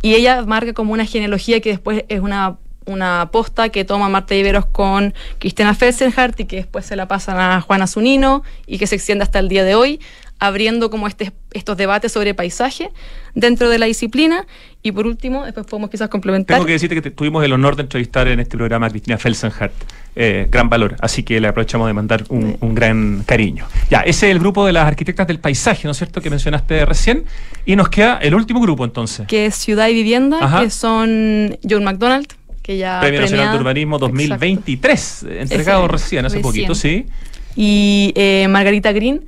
[0.00, 2.56] y ella marca como una genealogía que después es una
[2.86, 7.38] una posta que toma Marta Viveros con Cristina Felsenhardt y que después se la pasan
[7.38, 10.00] a Juana Zunino y que se extiende hasta el día de hoy,
[10.40, 12.90] abriendo como este, estos debates sobre paisaje
[13.34, 14.46] dentro de la disciplina.
[14.82, 16.56] Y por último, después podemos quizás complementar.
[16.56, 19.18] Tengo que decirte que te- tuvimos el honor de entrevistar en este programa a Cristina
[19.18, 19.72] Felsenhardt.
[20.20, 23.66] Eh, gran valor, así que le aprovechamos de mandar un, un gran cariño.
[23.90, 26.84] Ya, ese es el grupo de las arquitectas del paisaje, ¿no es cierto?, que mencionaste
[26.86, 27.24] recién.
[27.66, 29.26] Y nos queda el último grupo entonces.
[29.28, 30.62] que es Ciudad y Vivienda, Ajá.
[30.62, 32.26] que son John McDonald,
[32.62, 36.42] que ya Premio Nacional de Urbanismo 2023, eh, entregado Ese, recién, hace recién.
[36.42, 37.06] poquito, sí.
[37.54, 39.24] y eh, Margarita Green,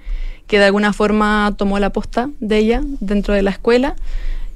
[0.50, 3.94] que de alguna forma tomó la posta de ella dentro de la escuela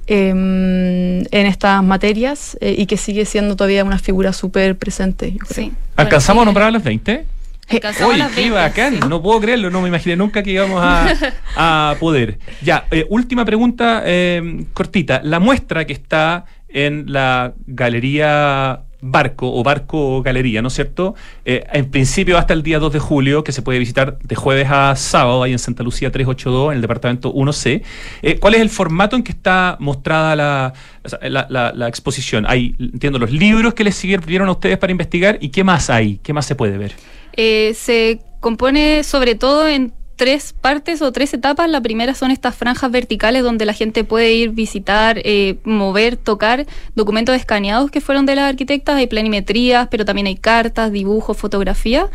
[0.07, 5.31] eh, en estas materias eh, y que sigue siendo todavía una figura súper presente.
[5.31, 5.67] yo creo.
[5.67, 5.71] Sí.
[5.95, 7.25] ¿Alcanzamos a nombrar a las 20?
[7.69, 8.99] Alcanzamos Uy, las qué 20, bacán, sí.
[9.07, 11.07] no puedo creerlo, no me imaginé nunca que íbamos a,
[11.55, 12.39] a poder.
[12.61, 15.21] Ya, eh, última pregunta eh, cortita.
[15.23, 18.81] La muestra que está en la Galería
[19.11, 21.15] Barco o Barco Galería, ¿no es cierto?
[21.45, 24.67] Eh, en principio hasta el día 2 de julio, que se puede visitar de jueves
[24.69, 27.83] a sábado, ahí en Santa Lucía 382, en el departamento 1C.
[28.21, 32.45] Eh, ¿Cuál es el formato en que está mostrada o la- la exposición?
[32.47, 36.19] Hay, entiendo, los libros que les sirvieron a ustedes para investigar y qué más hay,
[36.23, 36.93] qué más se puede ver.
[37.37, 41.69] Eh, se compone sobre todo en tres partes o tres etapas.
[41.69, 46.65] La primera son estas franjas verticales donde la gente puede ir, visitar, eh, mover, tocar
[46.95, 48.95] documentos escaneados que fueron de las arquitectas.
[48.95, 52.09] Hay planimetrías, pero también hay cartas, dibujos, fotografía.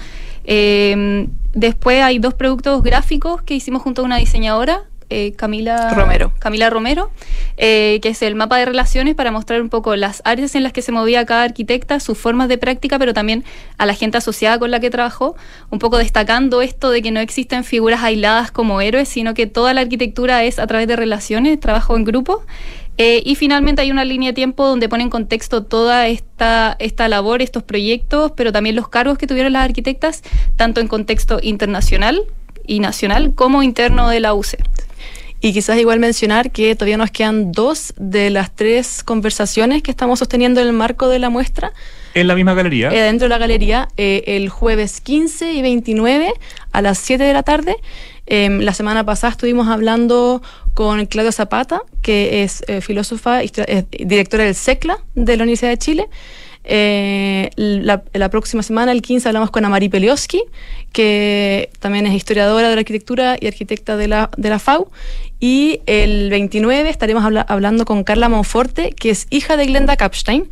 [0.45, 4.90] Eh, después hay dos productos gráficos que hicimos junto a una diseñadora.
[5.11, 6.33] Eh, Camila Romero.
[6.39, 7.11] Camila Romero,
[7.57, 10.73] eh, que es el mapa de relaciones para mostrar un poco las áreas en las
[10.73, 13.45] que se movía cada arquitecta, sus formas de práctica, pero también
[13.77, 15.37] a la gente asociada con la que trabajó,
[15.71, 19.75] un poco destacando esto de que no existen figuras aisladas como héroes, sino que toda
[19.75, 22.45] la arquitectura es a través de relaciones, trabajo en grupo.
[22.99, 27.09] Eh, y finalmente hay una línea de tiempo donde pone en contexto toda esta, esta
[27.09, 30.23] labor, estos proyectos, pero también los cargos que tuvieron las arquitectas,
[30.57, 32.25] tanto en contexto internacional
[32.67, 34.59] y nacional como interno de la UCE.
[35.41, 40.19] Y quizás igual mencionar que todavía nos quedan dos de las tres conversaciones que estamos
[40.19, 41.73] sosteniendo en el marco de la muestra.
[42.15, 42.91] En la misma galería.
[42.91, 46.33] Eh, dentro de la galería, eh, el jueves 15 y 29
[46.73, 47.77] a las 7 de la tarde.
[48.27, 50.43] Eh, la semana pasada estuvimos hablando
[50.75, 55.71] con Claudia Zapata, que es eh, filósofa y eh, directora del SECLA de la Universidad
[55.71, 56.09] de Chile.
[56.65, 60.43] Eh, la, la, próxima semana, el 15, hablamos con Amari Pelioski,
[60.93, 64.91] que también es historiadora de la arquitectura y arquitecta de la, de la FAU.
[65.41, 70.51] Y el 29 estaremos habla hablando con Carla Monforte, que es hija de Glenda Kapstein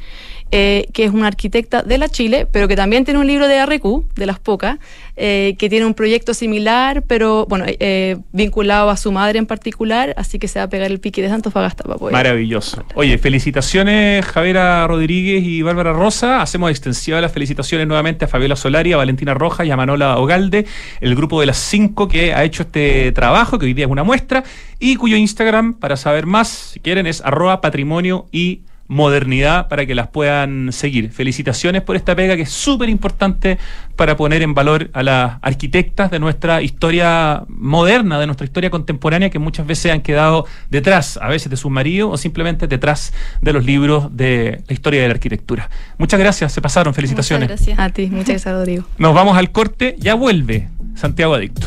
[0.51, 3.65] eh, que es una arquitecta de la Chile, pero que también tiene un libro de
[3.67, 4.79] RQ, de las pocas,
[5.17, 10.15] eh, que tiene un proyecto similar, pero bueno, eh, vinculado a su madre en particular,
[10.17, 12.13] así que se va a pegar el pique de Antofagasta para poder.
[12.13, 12.85] Maravilloso.
[12.95, 16.41] Oye, felicitaciones Javiera Rodríguez y Bárbara Rosa.
[16.41, 20.67] Hacemos extensivas las felicitaciones nuevamente a Fabiola Solari, a Valentina Rojas y a Manola Ogalde,
[21.01, 24.05] el grupo de las cinco que ha hecho este trabajo, que hoy día es una
[24.05, 24.45] muestra,
[24.79, 29.95] y cuyo Instagram, para saber más, si quieren, es arroba patrimonio y modernidad para que
[29.95, 31.13] las puedan seguir.
[31.13, 33.59] Felicitaciones por esta pega que es súper importante
[33.97, 39.31] para poner en valor a las arquitectas de nuestra historia moderna, de nuestra historia contemporánea,
[39.31, 43.13] que muchas veces han quedado detrás, a veces de sus maridos o simplemente detrás
[43.43, 45.69] de los libros de la historia de la arquitectura.
[45.99, 47.49] Muchas gracias, se pasaron, felicitaciones.
[47.49, 47.79] Muchas gracias.
[47.79, 48.85] A ti, muchas gracias, Rodrigo.
[48.97, 51.67] Nos vamos al corte, ya vuelve Santiago Adicto.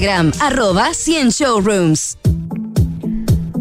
[0.09, 2.17] arroba 100 showrooms.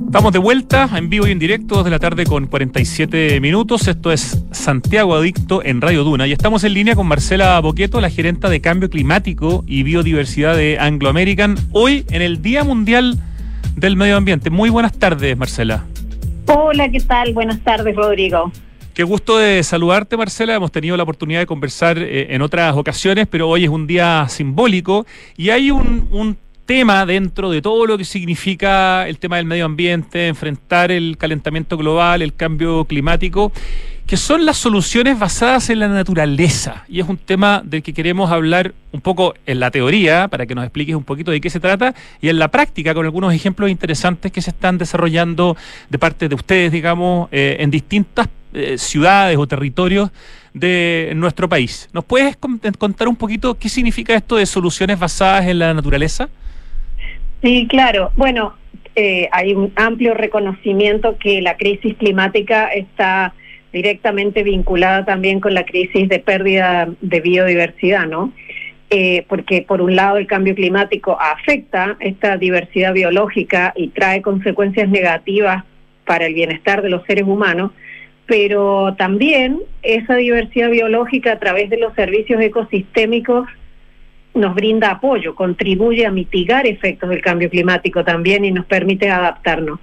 [0.06, 3.86] Estamos de vuelta en vivo y en directo, 2 de la tarde con 47 minutos.
[3.86, 8.08] Esto es Santiago Adicto en Radio Duna y estamos en línea con Marcela Boqueto, la
[8.08, 13.18] gerenta de Cambio Climático y Biodiversidad de Anglo American, hoy en el Día Mundial
[13.76, 14.48] del Medio Ambiente.
[14.48, 15.84] Muy buenas tardes, Marcela.
[16.46, 17.34] Hola, ¿qué tal?
[17.34, 18.50] Buenas tardes, Rodrigo.
[18.94, 20.56] Qué gusto de saludarte, Marcela.
[20.56, 24.26] Hemos tenido la oportunidad de conversar eh, en otras ocasiones, pero hoy es un día
[24.28, 26.36] simbólico y hay un, un
[26.66, 31.76] tema dentro de todo lo que significa el tema del medio ambiente, enfrentar el calentamiento
[31.76, 33.52] global, el cambio climático,
[34.06, 36.84] que son las soluciones basadas en la naturaleza.
[36.88, 40.54] Y es un tema del que queremos hablar un poco en la teoría, para que
[40.56, 43.70] nos expliques un poquito de qué se trata, y en la práctica, con algunos ejemplos
[43.70, 45.56] interesantes que se están desarrollando
[45.88, 50.10] de parte de ustedes, digamos, eh, en distintas eh, ciudades o territorios
[50.54, 51.88] de nuestro país.
[51.92, 56.28] ¿Nos puedes contar un poquito qué significa esto de soluciones basadas en la naturaleza?
[57.42, 58.10] Sí, claro.
[58.16, 58.54] Bueno,
[58.96, 63.34] eh, hay un amplio reconocimiento que la crisis climática está
[63.72, 68.32] directamente vinculada también con la crisis de pérdida de biodiversidad, ¿no?
[68.92, 74.88] Eh, porque por un lado el cambio climático afecta esta diversidad biológica y trae consecuencias
[74.88, 75.62] negativas
[76.04, 77.70] para el bienestar de los seres humanos,
[78.30, 83.48] pero también esa diversidad biológica a través de los servicios ecosistémicos
[84.34, 89.80] nos brinda apoyo, contribuye a mitigar efectos del cambio climático también y nos permite adaptarnos.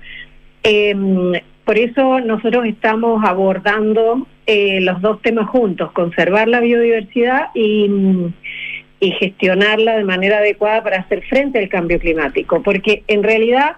[0.63, 1.33] Em,
[1.65, 7.91] por eso nosotros estamos abordando eh, los dos temas juntos, conservar la biodiversidad y,
[9.01, 13.75] y gestionarla de manera adecuada para hacer frente al cambio climático, porque en realidad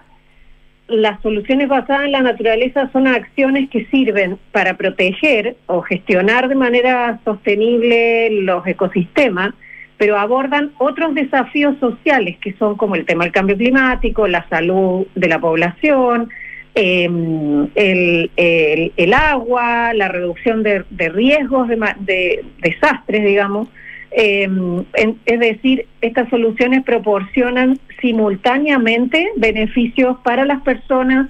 [0.90, 6.54] las soluciones basadas en la naturaleza son acciones que sirven para proteger o gestionar de
[6.54, 9.54] manera sostenible los ecosistemas,
[9.96, 15.06] pero abordan otros desafíos sociales que son como el tema del cambio climático, la salud
[15.14, 16.28] de la población,
[16.74, 23.68] em, el, agua, la reducción de, riesgos de desastres, digamos.
[24.12, 24.84] Em,
[25.24, 31.28] es decir, estas soluciones proporcionan simultáneamente beneficios para las personas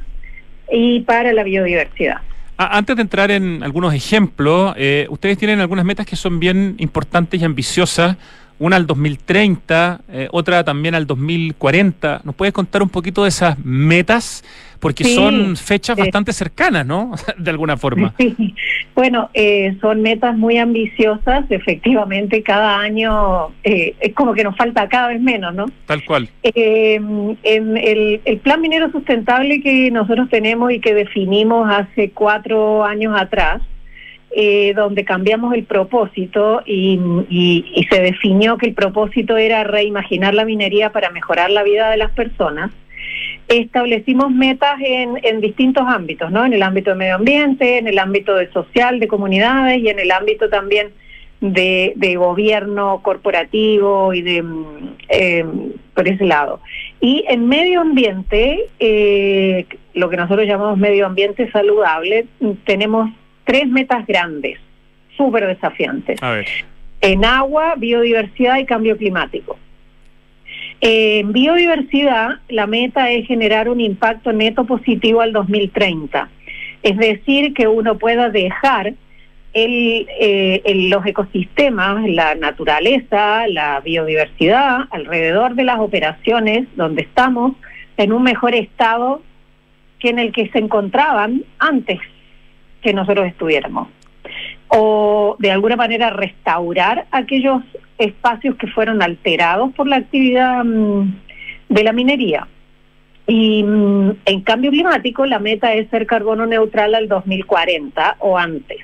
[0.72, 2.18] y para la biodiversidad.
[2.56, 6.74] Ah, antes de entrar en algunos ejemplos, eh, ustedes tienen algunas metas que son bien
[6.78, 8.16] importantes y ambiciosas
[8.60, 12.20] una al 2030, eh, otra también al 2040.
[12.24, 14.44] ¿Nos puedes contar un poquito de esas metas?
[14.78, 17.12] Porque son fechas bastante cercanas, ¿no?
[17.38, 18.14] de alguna forma.
[18.18, 18.54] Sí.
[18.94, 21.44] Bueno, eh, son metas muy ambiciosas.
[21.50, 25.66] Efectivamente, cada año eh, es como que nos falta cada vez menos, ¿no?
[25.86, 26.28] Tal cual.
[26.42, 33.14] en el, el plan minero sustentable que nosotros tenemos y que definimos hace cuatro años
[33.18, 33.62] atrás,
[34.32, 37.00] eh, donde cambiamos el propósito y,
[37.90, 42.12] se definió que el propósito era reimaginar la minería para mejorar la vida de las
[42.12, 42.70] personas,
[43.48, 46.46] establecimos metas en, distintos ámbitos, ¿no?
[46.46, 49.98] En el ámbito de medio ambiente, en el ámbito de social, de comunidades y en
[49.98, 50.92] el ámbito también
[51.40, 54.44] de, gobierno corporativo y de
[55.08, 55.44] eh,
[55.94, 56.60] por ese lado.
[57.00, 62.26] Y en medio ambiente, eh, lo que nosotros llamamos medio ambiente saludable,
[62.64, 63.10] tenemos
[63.50, 64.60] tres metas grandes,
[65.16, 66.22] súper desafiantes.
[67.00, 69.58] En agua, biodiversidad y cambio climático.
[70.80, 76.28] En biodiversidad, la meta es generar un impacto neto positivo al 2030.
[76.84, 78.94] Es decir, que uno pueda dejar
[79.52, 87.56] el, eh, el- los ecosistemas, la naturaleza, la biodiversidad alrededor de las operaciones donde estamos
[87.96, 89.22] en un mejor estado
[89.98, 91.98] que en el que se encontraban antes
[92.82, 93.88] que nosotros estuviéramos.
[94.68, 97.62] O de alguna manera restaurar aquellos
[97.98, 101.12] espacios que fueron alterados por la actividad mm,
[101.68, 102.46] de la minería.
[103.26, 108.78] Y mm, en cambio climático la meta es ser carbono neutral al 2040 o antes.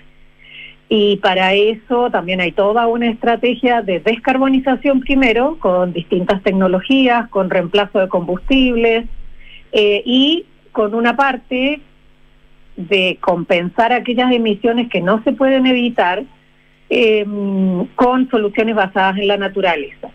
[0.88, 7.50] Y para eso también hay toda una estrategia de descarbonización primero, con distintas tecnologías, con
[7.50, 9.06] reemplazo de combustibles
[9.72, 11.80] eh, y con una parte
[12.76, 16.24] de compensar aquellas emisiones que no se pueden evitar
[16.88, 17.24] eh,
[17.94, 20.10] con soluciones basadas en la naturaleza.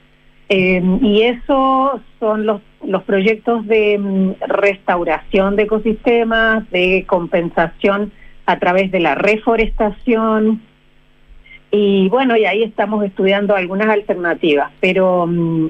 [0.49, 8.11] Eh, y eso son los, los proyectos de mm, restauración de ecosistemas, de compensación
[8.45, 10.61] a través de la reforestación.
[11.71, 15.29] Y bueno, y ahí estamos estudiando algunas alternativas, pero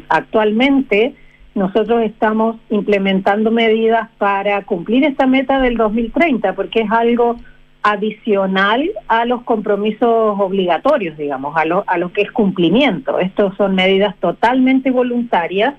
[0.10, 1.14] actualmente
[1.54, 7.38] nosotros estamos implementando medidas para cumplir esta meta del 2030, porque es algo
[7.84, 13.20] adicional a los compromisos obligatorios, digamos, a lo, a lo que es cumplimiento.
[13.20, 15.76] Estos son medidas totalmente voluntarias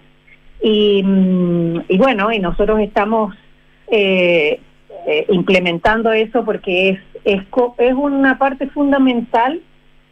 [0.62, 3.34] y, mm, y bueno, y nosotros estamos
[3.90, 4.60] eh,
[5.06, 7.42] eh, implementando eso porque es, es,
[7.78, 9.60] es una parte fundamental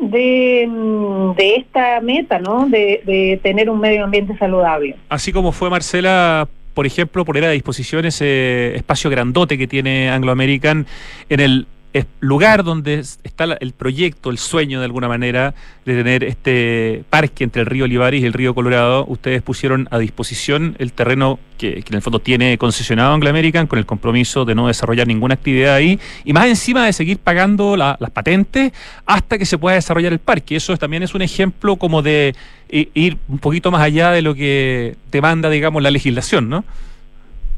[0.01, 2.69] de, mm, de esta meta, ¿no?
[2.69, 4.97] De, de tener un medio ambiente saludable.
[5.09, 10.33] Así como fue Marcela, por ejemplo, poner a disposición ese espacio grandote que tiene Anglo
[10.33, 10.87] American
[11.29, 15.95] en el es- lugar donde es- está el proyecto, el sueño de alguna manera de
[15.97, 20.77] tener este parque entre el río Olivares y el río Colorado, ustedes pusieron a disposición
[20.79, 24.55] el terreno que, que en el fondo tiene concesionado Anglo American con el compromiso de
[24.55, 28.73] no desarrollar ninguna actividad ahí y más encima de seguir pagando la- las patentes
[29.05, 30.57] hasta que se pueda desarrollar el parque.
[30.57, 32.35] Eso es- también es un ejemplo como de
[32.71, 36.65] i- ir un poquito más allá de lo que demanda, digamos, la legislación, ¿no?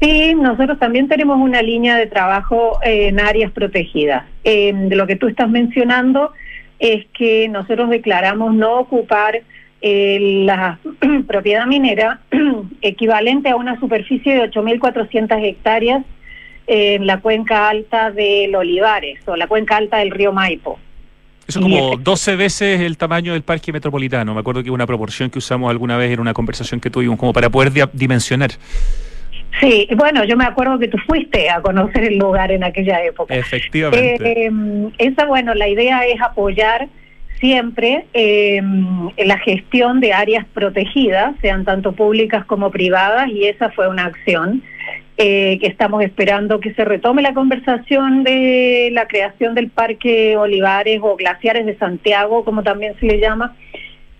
[0.03, 4.25] Sí, nosotros también tenemos una línea de trabajo en áreas protegidas.
[4.43, 6.33] Eh, de lo que tú estás mencionando
[6.77, 9.41] es que nosotros declaramos no ocupar
[9.81, 10.77] eh, la
[11.27, 12.19] propiedad minera
[12.81, 16.03] equivalente a una superficie de 8.400 hectáreas
[16.67, 20.79] en la cuenca alta del Olivares o la cuenca alta del río Maipo.
[21.47, 24.33] Eso es como 12 veces el tamaño del parque metropolitano.
[24.33, 27.31] Me acuerdo que una proporción que usamos alguna vez en una conversación que tuvimos, como
[27.31, 28.51] para poder dimensionar.
[29.59, 33.35] Sí, bueno, yo me acuerdo que tú fuiste a conocer el lugar en aquella época.
[33.35, 34.47] Efectivamente.
[34.47, 34.51] Eh,
[34.97, 36.87] esa, bueno, la idea es apoyar
[37.39, 38.61] siempre eh,
[39.17, 44.63] la gestión de áreas protegidas, sean tanto públicas como privadas, y esa fue una acción
[45.17, 50.99] eh, que estamos esperando que se retome la conversación de la creación del Parque Olivares
[51.03, 53.55] o Glaciares de Santiago, como también se le llama,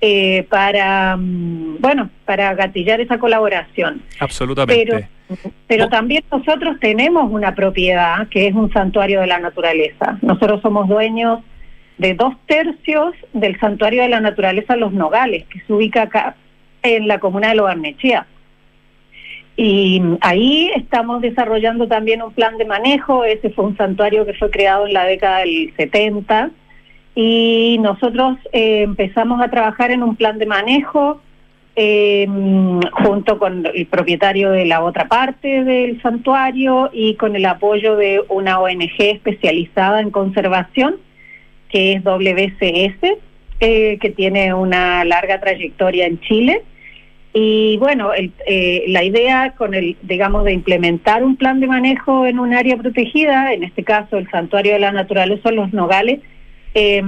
[0.02, 4.02] eh, para, mm, bueno, para gatillar esa colaboración.
[4.20, 4.86] Absolutamente.
[4.86, 5.08] Pero,
[5.68, 10.18] pero también nosotros tenemos una propiedad que es un santuario de la naturaleza.
[10.22, 11.40] Nosotros somos dueños
[11.98, 16.36] de dos tercios del santuario de la naturaleza Los Nogales, que se ubica acá
[16.82, 18.26] en la comuna de Lo Barnechea.
[19.56, 23.24] Y ahí estamos desarrollando también un plan de manejo.
[23.24, 26.50] Ese fue un santuario que fue creado en la década del 70
[27.16, 31.22] y nosotros eh, empezamos a trabajar en un plan de manejo
[31.76, 32.28] eh,
[32.92, 38.22] junto con el propietario de la otra parte del santuario y con el apoyo de
[38.30, 40.98] una ONG especializada en conservación
[41.74, 43.18] que es WCS,
[43.60, 46.62] eh, que tiene una larga trayectoria en Chile.
[47.34, 52.38] Y bueno, eh, la idea con el, digamos, de implementar un plan de manejo en
[52.38, 56.20] un área protegida, en este caso el Santuario de la Naturaleza Los Nogales,
[56.76, 57.02] eh,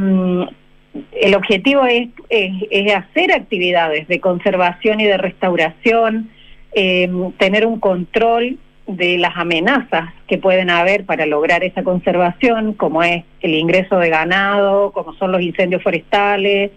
[1.12, 6.30] el objetivo es, es, hacer actividades de conservación y de restauración,
[6.74, 13.04] eh, tener un control de las amenazas que pueden haber para lograr esa conservación, como
[13.04, 16.72] es el ingreso de ganado, como son los incendios forestales,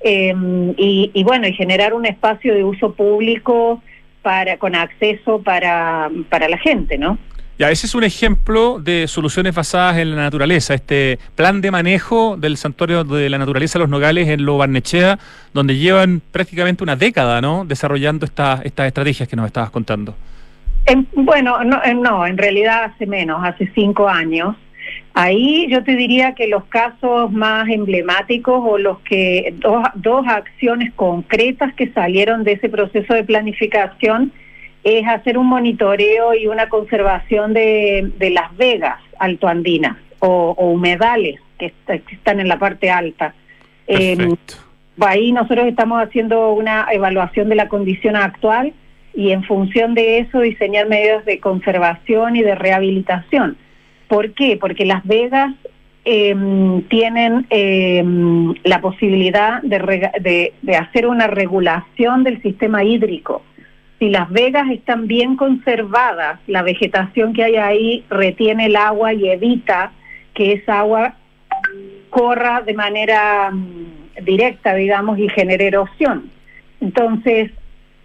[0.00, 0.34] eh,
[0.76, 3.82] y, y, bueno, y generar un espacio de uso público
[4.22, 7.18] para con acceso para, para la gente, ¿no?
[7.58, 12.36] Ya, ese es un ejemplo de soluciones basadas en la naturaleza, este plan de manejo
[12.36, 15.18] del santuario de la naturaleza Los Nogales en Lo Barnechea,
[15.52, 17.64] donde llevan prácticamente una década, ¿no?
[17.64, 20.14] Desarrollando estas estas estrategias que nos estabas contando.
[20.86, 24.54] En, bueno, no, no, en realidad hace menos, hace cinco años.
[25.14, 30.92] Ahí yo te diría que los casos más emblemáticos o los que dos, dos acciones
[30.94, 34.32] concretas que salieron de ese proceso de planificación
[34.96, 41.40] es hacer un monitoreo y una conservación de, de las vegas altoandinas o, o humedales
[41.58, 43.34] que, est- que están en la parte alta.
[43.86, 44.16] Eh,
[45.00, 48.72] ahí nosotros estamos haciendo una evaluación de la condición actual
[49.14, 53.56] y en función de eso diseñar medidas de conservación y de rehabilitación.
[54.08, 54.56] ¿Por qué?
[54.60, 55.52] Porque Las Vegas
[56.04, 56.34] eh,
[56.88, 58.02] tienen eh,
[58.64, 63.42] la posibilidad de, rega- de, de hacer una regulación del sistema hídrico.
[63.98, 69.28] Si Las Vegas están bien conservadas, la vegetación que hay ahí retiene el agua y
[69.28, 69.92] evita
[70.34, 71.14] que esa agua
[72.10, 76.30] corra de manera mm, directa, digamos, y genere erosión.
[76.80, 77.50] Entonces,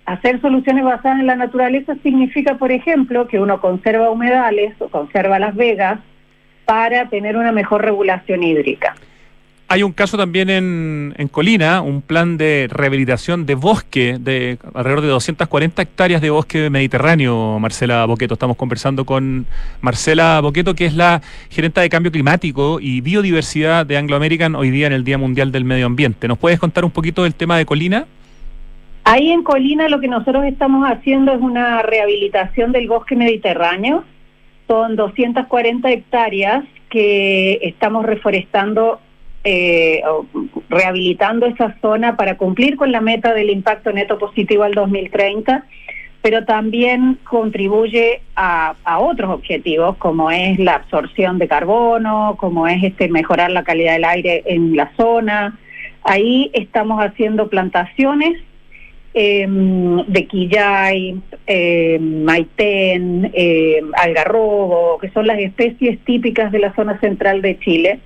[0.06, 5.38] hacer soluciones basadas en la naturaleza significa, por ejemplo, que uno conserva humedales o conserva
[5.38, 6.00] las vegas
[6.66, 8.96] para tener una mejor regulación hídrica.
[9.74, 15.08] Hay un caso también en, Colina, un plan de rehabilitación de bosque, de alrededor de
[15.08, 18.36] 240 hectáreas de bosque mediterráneo, Marcela Boqueto.
[18.36, 19.48] Estamos conversando con
[19.82, 24.70] Marcela Boqueto, que es la gerenta de cambio climático y biodiversidad de Anglo American hoy
[24.70, 26.28] día en el Día Mundial del Medio Ambiente.
[26.28, 28.06] ¿Nos puedes contar un poquito del tema de Colina?
[29.06, 34.04] Ahí en Colina lo que nosotros estamos haciendo es una rehabilitación del bosque mediterráneo.
[34.68, 39.00] Son 240 hectáreas que estamos reforestando,
[39.44, 40.02] eh,
[40.70, 45.66] rehabilitando esa zona para cumplir con la meta del impacto neto positivo al 2030,
[46.22, 52.84] pero también contribuye a, a otros objetivos como es la absorción de carbono, como es
[52.84, 55.60] este mejorar la calidad del aire en la zona.
[56.04, 58.42] Ahí estamos haciendo plantaciones
[59.14, 59.46] eh,
[60.08, 67.44] de quillay, eh, maitén, eh, algarrobo, que son las especies típicas de la zona central
[67.44, 68.00] de Chile,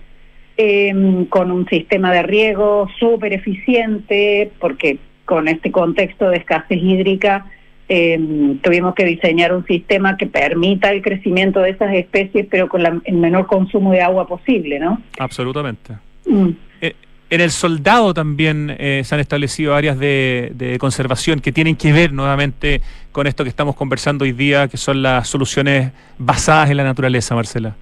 [0.58, 7.46] eh, con un sistema de riego súper eficiente, porque con este contexto de escasez hídrica
[7.90, 8.20] eh,
[8.62, 13.00] tuvimos que diseñar un sistema que permita el crecimiento de esas especies, pero con la-
[13.06, 15.02] el menor consumo de agua posible, ¿no?
[15.20, 15.94] Absolutamente.
[16.26, 16.50] Mm.
[16.82, 16.96] Eh,
[17.30, 21.92] En el soldado también eh, se han establecido áreas de, de conservación que tienen que
[21.94, 22.82] ver nuevamente
[23.12, 27.36] con esto que estamos conversando hoy día, que son las soluciones basadas en la naturaleza,
[27.36, 27.76] Marcela.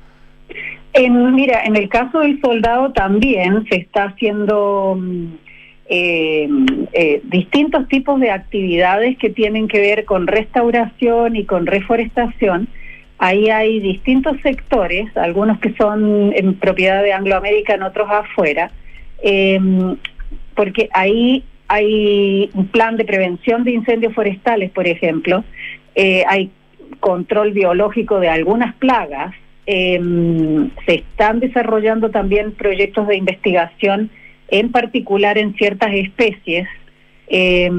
[0.97, 5.25] Mira, en el caso del soldado también se está haciendo mm,
[5.89, 6.49] eh,
[6.93, 12.67] eh, distintos tipos de actividades que tienen que ver con restauración y con reforestación.
[13.17, 18.71] Ahí hay distintos sectores, algunos que son en propiedad de Anglo American, otros afuera,
[19.21, 19.59] eh,
[20.53, 25.43] porque ahí hay un plan de prevención de incendios forestales, por ejemplo,
[25.95, 26.51] eh, hay
[26.99, 29.33] control biológico de algunas plagas,
[29.65, 29.99] eh,
[30.85, 34.09] se están desarrollando también proyectos de investigación,
[34.49, 36.67] en particular en ciertas especies,
[37.27, 37.71] eh,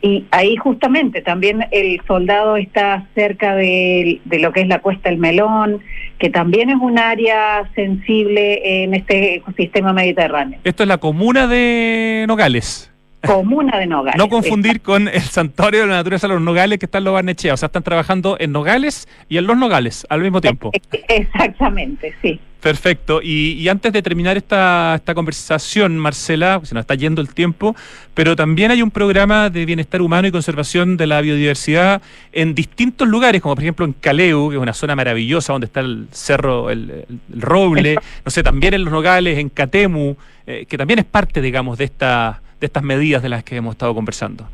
[0.00, 5.10] y ahí justamente también el soldado está cerca de, de lo que es la Cuesta
[5.10, 5.80] del Melón,
[6.18, 10.58] que también es un área sensible en este ecosistema mediterráneo.
[10.64, 12.91] Esto es la comuna de Nogales.
[13.26, 14.18] Comuna de Nogales.
[14.18, 17.14] No confundir con el santuario de la naturaleza de los Nogales que está en Los
[17.14, 17.54] Barnechea.
[17.54, 20.72] O sea, están trabajando en Nogales y en Los Nogales al mismo tiempo.
[21.08, 22.40] Exactamente, sí.
[22.62, 23.20] Perfecto.
[23.20, 27.74] Y, y antes de terminar esta, esta conversación, Marcela, se nos está yendo el tiempo,
[28.14, 32.00] pero también hay un programa de bienestar humano y conservación de la biodiversidad
[32.30, 35.80] en distintos lugares, como por ejemplo en Caleu, que es una zona maravillosa donde está
[35.80, 40.14] el cerro, el roble, no sé, también en Los Nogales, en Catemu,
[40.46, 43.72] eh, que también es parte, digamos, de, esta, de estas medidas de las que hemos
[43.72, 44.48] estado conversando.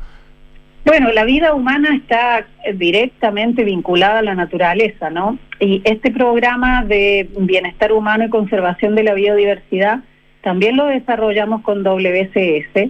[0.83, 5.37] Bueno, la vida humana está directamente vinculada a la naturaleza, ¿no?
[5.59, 9.99] Y este programa de bienestar humano y conservación de la biodiversidad
[10.41, 12.89] también lo desarrollamos con WCS.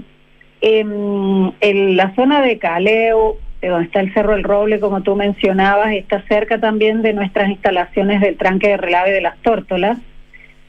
[0.61, 6.21] En, la zona de Caleo, donde está el Cerro del Roble, como tú mencionabas, está
[6.29, 9.97] cerca también de nuestras instalaciones del tranque de relave de las tórtolas.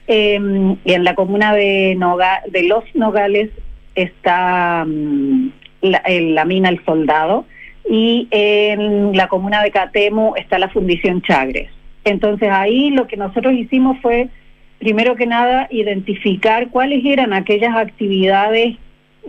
[0.08, 0.40] Eh,
[0.84, 1.96] y en la comuna de
[2.66, 3.50] Los Nogales
[4.02, 5.48] está mm,
[5.82, 7.46] la, mina El Soldado
[7.88, 11.70] y en la comuna de Catemu está la Fundición Chagres.
[12.04, 14.28] Entonces ahí lo que nosotros hicimos fue,
[14.78, 18.76] primero que nada, identificar cuáles eran aquellas actividades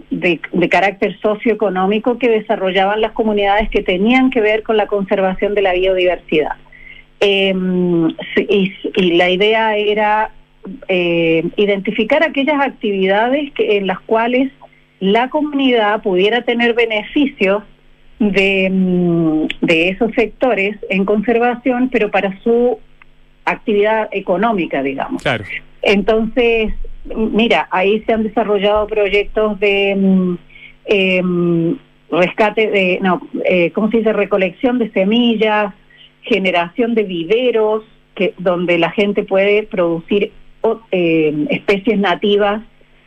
[0.10, 5.54] de, de carácter socioeconómico que desarrollaban las comunidades que tenían que ver con la conservación
[5.54, 6.56] de la biodiversidad.
[7.22, 7.54] Sí,
[8.50, 10.32] y, y la idea era
[10.88, 14.52] eh, identificar aquellas actividades que, en las cuales
[15.02, 17.64] la comunidad pudiera tener beneficios
[18.20, 22.80] de, mm, de esos sectores en conservación, pero para su
[23.44, 25.24] actividad económica, digamos.
[25.24, 25.44] Claro.
[25.82, 26.72] Entonces,
[27.06, 30.38] mira, ahí se han desarrollado proyectos de mm,
[30.86, 31.78] em,
[32.12, 34.14] rescate de, no, eh, ¿cómo se dice?
[34.14, 35.74] Recolección de semillas,
[36.22, 37.84] generación de viveros,
[38.14, 40.32] que donde la gente puede producir
[40.92, 42.62] eh, especies nativas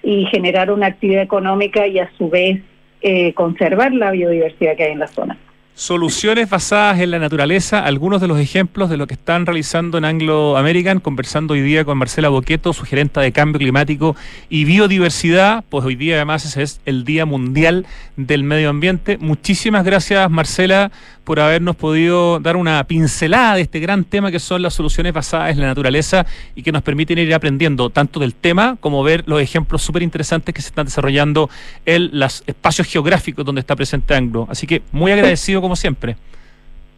[0.04, 2.60] y generar una actividad económica y a su vez
[3.00, 5.38] eh, conservar la biodiversidad que hay en la zona.
[5.76, 10.04] Soluciones basadas en la naturaleza, algunos de los ejemplos de lo que están realizando en
[10.04, 14.14] Anglo American, conversando hoy día con Marcela Boqueto, su gerenta de cambio climático
[14.48, 17.86] y biodiversidad, pues hoy día además es el Día Mundial
[18.16, 19.18] del Medio Ambiente.
[19.18, 20.92] Muchísimas gracias Marcela
[21.24, 25.52] por habernos podido dar una pincelada de este gran tema que son las soluciones basadas
[25.52, 29.40] en la naturaleza y que nos permiten ir aprendiendo tanto del tema como ver los
[29.40, 31.48] ejemplos súper interesantes que se están desarrollando
[31.86, 34.46] en los espacios geográficos donde está presente Anglo.
[34.50, 36.16] Así que muy agradecido como siempre.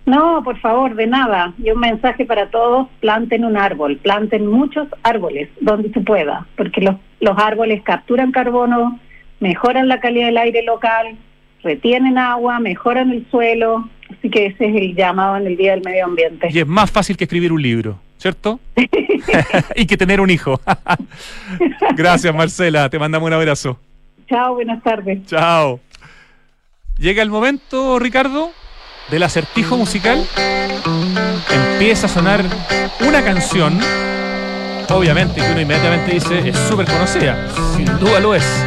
[0.07, 1.53] No, por favor, de nada.
[1.59, 6.81] Y un mensaje para todos, planten un árbol, planten muchos árboles donde se pueda, porque
[6.81, 9.01] los, los árboles capturan carbono,
[9.41, 11.17] mejoran la calidad del aire local,
[11.65, 15.83] retienen agua, mejoran el suelo, así que ese es el llamado en el Día del
[15.83, 16.49] Medio Ambiente.
[16.51, 18.61] Y es más fácil que escribir un libro, ¿cierto?
[19.77, 20.61] y que tener un hijo.
[21.97, 23.79] Gracias Marcela, te mandamos un abrazo.
[24.29, 25.25] Chao, buenas tardes.
[25.27, 25.81] Chao.
[26.99, 28.51] Llega el momento, Ricardo,
[29.11, 30.25] del acertijo musical.
[31.73, 32.43] Empieza a sonar
[33.07, 33.79] una canción,
[34.89, 37.49] obviamente, que uno inmediatamente dice es súper conocida.
[37.77, 38.67] Sin duda lo es.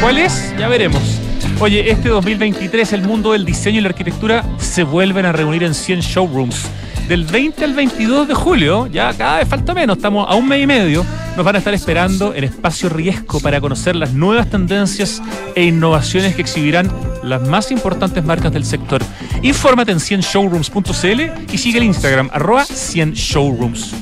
[0.00, 0.54] ¿Cuál es?
[0.58, 1.29] Ya veremos.
[1.62, 5.74] Oye, este 2023 el mundo del diseño y la arquitectura se vuelven a reunir en
[5.74, 6.64] 100 showrooms.
[7.06, 10.62] Del 20 al 22 de julio, ya cada vez falta menos, estamos a un mes
[10.62, 11.04] y medio,
[11.36, 15.20] nos van a estar esperando en Espacio Riesgo para conocer las nuevas tendencias
[15.54, 16.90] e innovaciones que exhibirán
[17.22, 19.02] las más importantes marcas del sector.
[19.42, 23.92] Infórmate en 100showrooms.cl y sigue el Instagram, arroba 100showrooms.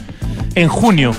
[0.54, 1.12] En junio,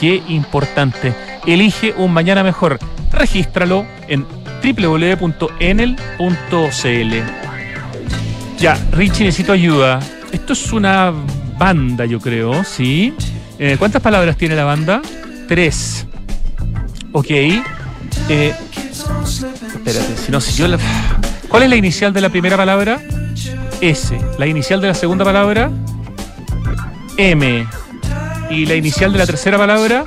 [0.00, 1.14] Qué importante.
[1.44, 2.78] Elige un mañana mejor.
[3.12, 4.26] Regístralo en
[4.62, 5.36] www.enel.cl.
[8.58, 10.00] Ya, Richie, necesito ayuda.
[10.32, 11.12] Esto es una
[11.58, 13.14] banda, yo creo, ¿sí?
[13.58, 15.02] Eh, ¿Cuántas palabras tiene la banda?
[15.48, 16.06] Tres.
[17.12, 17.30] Ok.
[17.30, 17.62] Eh,
[19.24, 20.78] espérate, si no, si yo la...
[21.48, 23.00] ¿Cuál es la inicial de la primera palabra?
[23.80, 24.18] S.
[24.38, 25.70] La inicial de la segunda palabra?
[27.16, 27.66] M.
[28.50, 30.04] Y la inicial de la tercera palabra?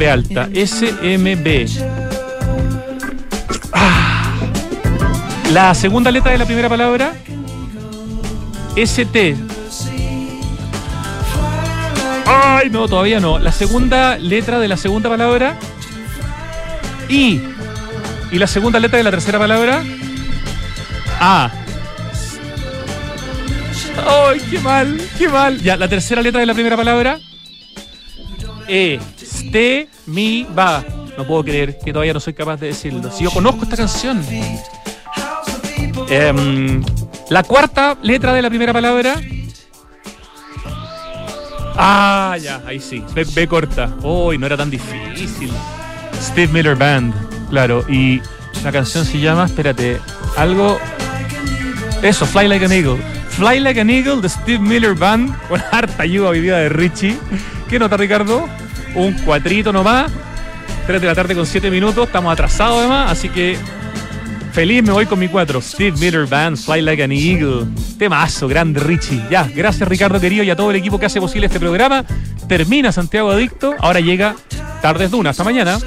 [0.00, 0.48] B alta.
[0.54, 1.66] S, M, B.
[3.70, 4.32] Ah.
[5.52, 7.12] La segunda letra de la primera palabra,
[8.76, 9.36] ST.
[12.26, 13.38] Ay, no, todavía no.
[13.38, 15.58] La segunda letra de la segunda palabra,
[17.10, 17.42] I.
[18.32, 19.82] Y la segunda letra de la tercera palabra,
[21.20, 21.50] A.
[24.08, 24.98] ¡Ay, qué mal!
[25.18, 25.60] ¡Qué mal!
[25.60, 27.18] Ya, la tercera letra de la primera palabra,
[28.66, 28.98] E.
[29.40, 30.84] Ste, mi, va.
[31.16, 33.10] No puedo creer que todavía no soy capaz de decirlo.
[33.10, 34.24] Si yo conozco esta canción.
[36.08, 36.82] Em,
[37.28, 39.20] la cuarta letra de la primera palabra.
[41.76, 43.02] Ah, ya, ahí sí.
[43.14, 43.94] B, B corta.
[44.02, 45.50] Uy, no era tan difícil.
[46.20, 47.14] Steve Miller Band,
[47.48, 47.84] claro.
[47.88, 48.20] Y
[48.62, 50.00] la canción se llama, espérate,
[50.36, 50.78] algo.
[52.02, 52.98] Eso, Fly Like an Eagle.
[53.30, 57.16] Fly Like an Eagle de Steve Miller Band, con harta ayuda día de Richie.
[57.68, 58.48] ¿Qué nota, Ricardo?
[58.94, 60.10] Un cuatrito nomás.
[60.86, 62.06] 3 de la tarde con 7 minutos.
[62.06, 63.56] Estamos atrasados además, así que
[64.52, 65.60] feliz me voy con mi 4.
[65.60, 67.66] Steve Miller Band, Fly Like an Eagle.
[67.98, 69.22] Temazo, grande Richie.
[69.30, 72.04] Ya, gracias Ricardo querido y a todo el equipo que hace posible este programa.
[72.48, 73.74] Termina Santiago Adicto.
[73.78, 74.34] Ahora llega
[74.82, 75.38] Tardes Dunas.
[75.38, 75.78] Hasta mañana.